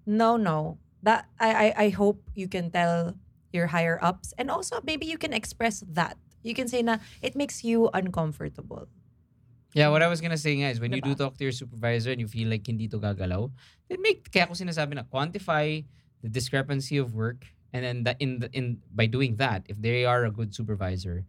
no, 0.04 0.36
no. 0.36 0.78
That 1.06 1.30
I, 1.38 1.50
I 1.54 1.66
I 1.78 1.88
hope 1.94 2.18
you 2.34 2.50
can 2.50 2.74
tell 2.74 3.14
your 3.54 3.70
higher 3.70 4.02
ups, 4.02 4.34
and 4.34 4.50
also 4.50 4.82
maybe 4.82 5.06
you 5.06 5.14
can 5.14 5.30
express 5.30 5.86
that. 5.94 6.18
You 6.42 6.58
can 6.58 6.66
say 6.66 6.82
na 6.82 6.98
it 7.22 7.38
makes 7.38 7.62
you 7.62 7.86
uncomfortable. 7.94 8.90
Yeah, 9.78 9.94
what 9.94 10.02
I 10.02 10.10
was 10.10 10.18
gonna 10.18 10.40
say 10.40 10.58
nga 10.58 10.74
is 10.74 10.82
when 10.82 10.90
you 10.90 10.98
do 10.98 11.14
talk 11.14 11.38
to 11.38 11.46
your 11.46 11.54
supervisor 11.54 12.10
and 12.10 12.18
you 12.18 12.26
feel 12.26 12.50
like 12.50 12.66
hindi 12.66 12.90
to 12.90 12.98
gagalaw, 12.98 13.46
then 13.86 14.02
make 14.02 14.26
kaya 14.26 14.50
ko 14.50 14.58
sinasabi 14.58 14.98
na 14.98 15.06
quantify 15.06 15.86
the 16.18 16.26
discrepancy 16.26 16.98
of 16.98 17.14
work 17.14 17.46
and 17.70 17.84
then 17.84 17.96
the, 18.02 18.16
in 18.18 18.42
the, 18.42 18.48
in 18.50 18.82
by 18.90 19.06
doing 19.06 19.36
that, 19.36 19.62
if 19.70 19.78
they 19.78 20.02
are 20.04 20.24
a 20.24 20.32
good 20.32 20.50
supervisor, 20.50 21.22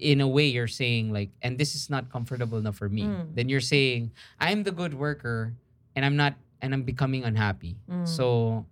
in 0.00 0.20
a 0.20 0.26
way 0.26 0.46
you're 0.50 0.66
saying 0.66 1.12
like, 1.12 1.30
and 1.42 1.58
this 1.58 1.74
is 1.74 1.86
not 1.88 2.10
comfortable 2.10 2.58
enough 2.58 2.76
for 2.76 2.88
me. 2.88 3.04
Mm. 3.06 3.34
Then 3.34 3.46
you're 3.48 3.62
saying 3.64 4.10
I'm 4.40 4.64
the 4.66 4.72
good 4.72 4.94
worker 4.94 5.54
and 5.94 6.02
I'm 6.04 6.16
not 6.16 6.34
and 6.60 6.74
I'm 6.74 6.82
becoming 6.82 7.22
unhappy. 7.22 7.76
Mm. 7.86 8.08
So 8.08 8.66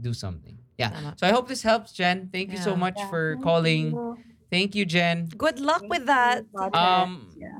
do 0.00 0.12
something. 0.12 0.58
Yeah. 0.76 0.90
Tama. 0.90 1.14
So 1.16 1.26
I 1.26 1.32
hope 1.32 1.46
this 1.48 1.62
helps, 1.62 1.92
Jen. 1.94 2.28
Thank 2.34 2.50
you 2.50 2.58
so 2.58 2.74
Yeah. 2.74 2.84
much 2.84 2.98
Yeah. 2.98 3.08
for 3.10 3.24
Thank 3.38 3.44
calling. 3.46 3.84
you. 3.94 4.18
Thank 4.50 4.74
you, 4.74 4.84
Jen. 4.86 5.26
Good 5.34 5.58
luck 5.58 5.82
with 5.86 6.06
that. 6.06 6.46
Um, 6.74 7.30
Yeah. 7.34 7.58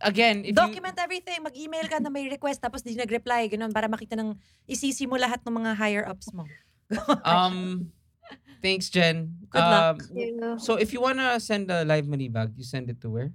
Again, 0.00 0.48
if 0.48 0.56
you 0.56 0.60
Document 0.60 0.96
everything. 0.96 1.44
Mag-email 1.44 1.84
ka 1.84 2.00
na 2.00 2.08
may 2.08 2.24
request 2.24 2.64
tapos 2.64 2.80
di 2.80 2.96
nag-reply. 2.96 3.52
Ganun, 3.52 3.68
para 3.68 3.84
makita 3.84 4.16
ng 4.16 4.32
isisi 4.64 5.04
mo 5.04 5.20
lahat 5.20 5.44
ng 5.44 5.52
mga 5.52 5.70
higher 5.76 6.04
ups 6.08 6.32
mo. 6.32 6.48
Um, 7.28 7.92
thanks, 8.62 8.88
Jen. 8.88 9.36
Good 9.50 9.58
luck. 9.58 10.02
Um, 10.02 10.16
you. 10.16 10.56
so 10.58 10.76
if 10.76 10.92
you 10.92 11.00
wanna 11.00 11.40
send 11.40 11.70
a 11.70 11.84
live 11.84 12.06
money 12.06 12.28
bag, 12.28 12.52
you 12.56 12.64
send 12.64 12.88
it 12.90 13.00
to 13.02 13.10
where? 13.10 13.32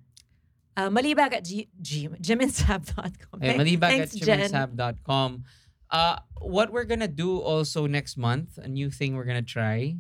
Uh, 0.77 0.89
malibag 0.89 1.31
at 1.33 1.45
G- 1.45 1.69
G- 1.81 2.09
jiminSab.com. 2.09 3.39
Eh, 3.41 3.55
malibag 3.55 3.83
at 3.83 4.09
Thanks, 4.09 4.15
Jen. 4.15 4.39
chiminsab.com. 4.51 5.43
Uh, 5.89 6.17
what 6.41 6.71
we're 6.71 6.83
gonna 6.85 7.07
do 7.07 7.39
also 7.39 7.88
next 7.88 8.17
month, 8.17 8.57
a 8.57 8.67
new 8.67 8.89
thing 8.89 9.15
we're 9.15 9.23
gonna 9.27 9.41
try, 9.45 9.95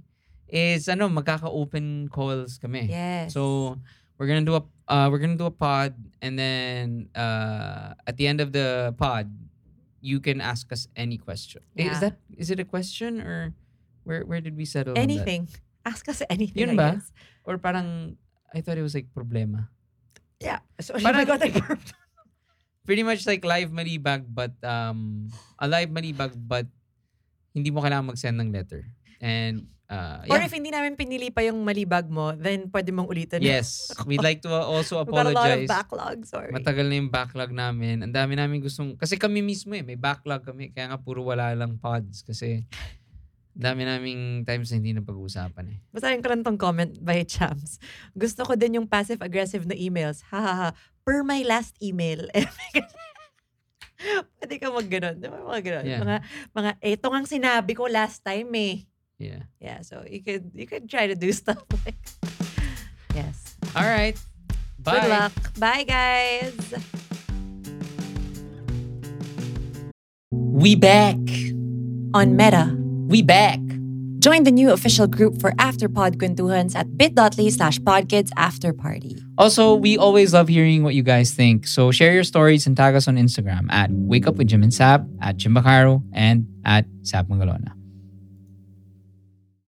is 0.47 0.89
ano 0.89 1.07
magkaka-open 1.09 2.09
calls 2.09 2.57
kami. 2.57 2.87
Yes. 2.89 3.33
So 3.33 3.77
we're 4.17 4.27
gonna 4.27 4.43
do 4.45 4.55
a 4.59 4.63
uh, 4.91 5.07
we're 5.09 5.19
gonna 5.19 5.37
do 5.39 5.45
a 5.47 5.53
pod, 5.53 5.95
and 6.21 6.37
then 6.37 7.09
uh, 7.15 7.93
at 8.05 8.17
the 8.17 8.27
end 8.27 8.41
of 8.41 8.51
the 8.51 8.93
pod, 8.97 9.31
you 10.01 10.19
can 10.19 10.41
ask 10.41 10.71
us 10.71 10.87
any 10.95 11.17
question. 11.17 11.61
Eh, 11.77 11.89
Is 11.89 11.99
that 12.01 12.17
is 12.37 12.51
it 12.51 12.59
a 12.59 12.65
question 12.67 13.21
or 13.21 13.53
where 14.05 14.23
where 14.23 14.39
did 14.39 14.53
we 14.53 14.63
settle 14.63 14.93
on 14.93 15.01
that? 15.01 15.03
anything. 15.03 15.49
Ask 15.81 16.05
us 16.07 16.21
anything, 16.29 16.65
Yun 16.65 16.77
ba? 16.77 16.97
Or 17.43 17.57
parang 17.57 18.17
I 18.49 18.61
thought 18.61 18.77
it 18.77 18.85
was 18.85 18.95
like 18.95 19.11
problema. 19.11 19.67
Yeah. 20.39 20.61
So, 20.77 20.95
Parang- 20.97 21.21
I 21.21 21.25
got 21.25 21.41
like, 21.41 21.57
Pretty 22.85 23.01
much 23.01 23.25
like 23.25 23.41
live 23.41 23.73
malibag 23.73 24.29
but 24.29 24.53
um 24.61 25.25
a 25.57 25.65
live 25.65 25.89
malibag 25.89 26.37
but 26.37 26.69
hindi 27.49 27.73
mo 27.73 27.81
kailangan 27.81 28.13
mag-send 28.13 28.37
ng 28.37 28.53
letter. 28.53 28.85
And 29.17 29.65
uh 29.89 30.21
Or 30.29 30.37
yeah. 30.37 30.45
if 30.45 30.53
hindi 30.53 30.69
namin 30.69 30.93
pinili 30.93 31.33
pa 31.33 31.41
yung 31.41 31.65
malibag 31.65 32.05
mo, 32.05 32.37
then 32.37 32.69
pwede 32.69 32.93
mong 32.93 33.09
ulitin. 33.09 33.41
yes, 33.41 33.89
we'd 34.05 34.21
like 34.21 34.41
to 34.41 34.53
also 34.53 35.01
We've 35.01 35.17
got 35.17 35.25
a 35.25 35.33
lot 35.33 35.49
of 35.49 35.65
apologize. 35.65 35.69
backlog, 35.69 36.17
sorry. 36.29 36.51
Matagal 36.53 36.85
na 36.85 36.95
yung 36.97 37.09
backlog 37.09 37.49
namin. 37.49 38.05
Ang 38.05 38.13
dami 38.13 38.37
namin 38.37 38.61
gustong 38.61 38.93
kasi 38.93 39.17
kami 39.17 39.41
mismo 39.41 39.73
eh 39.73 39.81
may 39.81 39.97
backlog 39.97 40.45
kami 40.45 40.69
kaya 40.69 40.93
nga 40.93 41.01
puro 41.01 41.25
wala 41.25 41.57
lang 41.57 41.81
pods 41.81 42.21
kasi 42.21 42.65
dami 43.55 43.87
naming 43.87 44.43
times 44.43 44.67
na 44.69 44.83
hindi 44.83 44.91
na 44.91 44.99
pag-uusapan 44.99 45.65
eh. 45.71 45.79
Basahin 45.95 46.19
ko 46.19 46.27
lang 46.27 46.43
tong 46.43 46.59
comment 46.59 46.91
by 46.99 47.23
Chams. 47.23 47.79
Gusto 48.11 48.43
ko 48.43 48.59
din 48.59 48.83
yung 48.83 48.87
passive-aggressive 48.91 49.63
na 49.63 49.79
emails. 49.79 50.27
Ha 50.27 50.39
ha 50.43 50.53
ha. 50.53 50.69
Per 51.07 51.23
my 51.23 51.39
last 51.47 51.79
email. 51.79 52.27
Pwede 54.35 54.59
ka 54.59 54.67
mag 54.67 54.91
ganon. 54.91 55.15
Di 55.23 55.31
ba 55.31 55.39
mga 55.39 55.61
ganon? 55.63 55.85
Yeah. 55.87 56.01
Mga, 56.03 56.17
mga, 56.51 56.71
eto 56.83 57.07
nga 57.07 57.19
sinabi 57.23 57.71
ko 57.79 57.87
last 57.87 58.27
time 58.27 58.51
eh. 58.59 58.83
Yeah. 59.15 59.47
Yeah, 59.63 59.79
so 59.79 60.03
you 60.03 60.19
could 60.19 60.51
you 60.51 60.67
could 60.67 60.91
try 60.91 61.07
to 61.07 61.15
do 61.15 61.31
stuff 61.39 61.63
like 61.87 61.95
Yes. 63.15 63.55
All 63.71 63.87
right. 63.87 64.19
Bye. 64.83 64.99
Good 64.99 65.09
luck. 65.09 65.35
Bye 65.55 65.87
guys. 65.87 66.59
We 70.31 70.75
back. 70.75 71.23
On 72.11 72.35
Meta. 72.35 72.84
We 73.07 73.21
back. 73.21 73.59
Join 74.19 74.43
the 74.43 74.51
new 74.51 74.71
official 74.71 75.05
group 75.05 75.39
for 75.39 75.51
Afterpod 75.51 76.15
Kwentuhans 76.15 76.75
at 76.75 76.97
bit.ly 76.97 77.49
slash 77.49 77.77
podkids 77.79 78.29
afterparty. 78.31 79.21
Also, 79.37 79.75
we 79.75 79.97
always 79.97 80.33
love 80.33 80.47
hearing 80.47 80.81
what 80.81 80.95
you 80.95 81.03
guys 81.03 81.31
think. 81.31 81.67
So 81.67 81.91
share 81.91 82.11
your 82.13 82.23
stories 82.23 82.65
and 82.65 82.75
tag 82.75 82.95
us 82.95 83.07
on 83.07 83.17
Instagram 83.17 83.71
at 83.71 83.91
Wake 83.91 84.25
Up 84.25 84.37
with 84.37 84.47
Jim 84.47 84.63
and 84.63 84.73
Sab, 84.73 85.07
at 85.21 85.37
Jim 85.37 85.53
Bacaro, 85.53 86.01
and 86.13 86.47
at 86.65 86.87
Sab 87.03 87.29
Mangalona. 87.29 87.73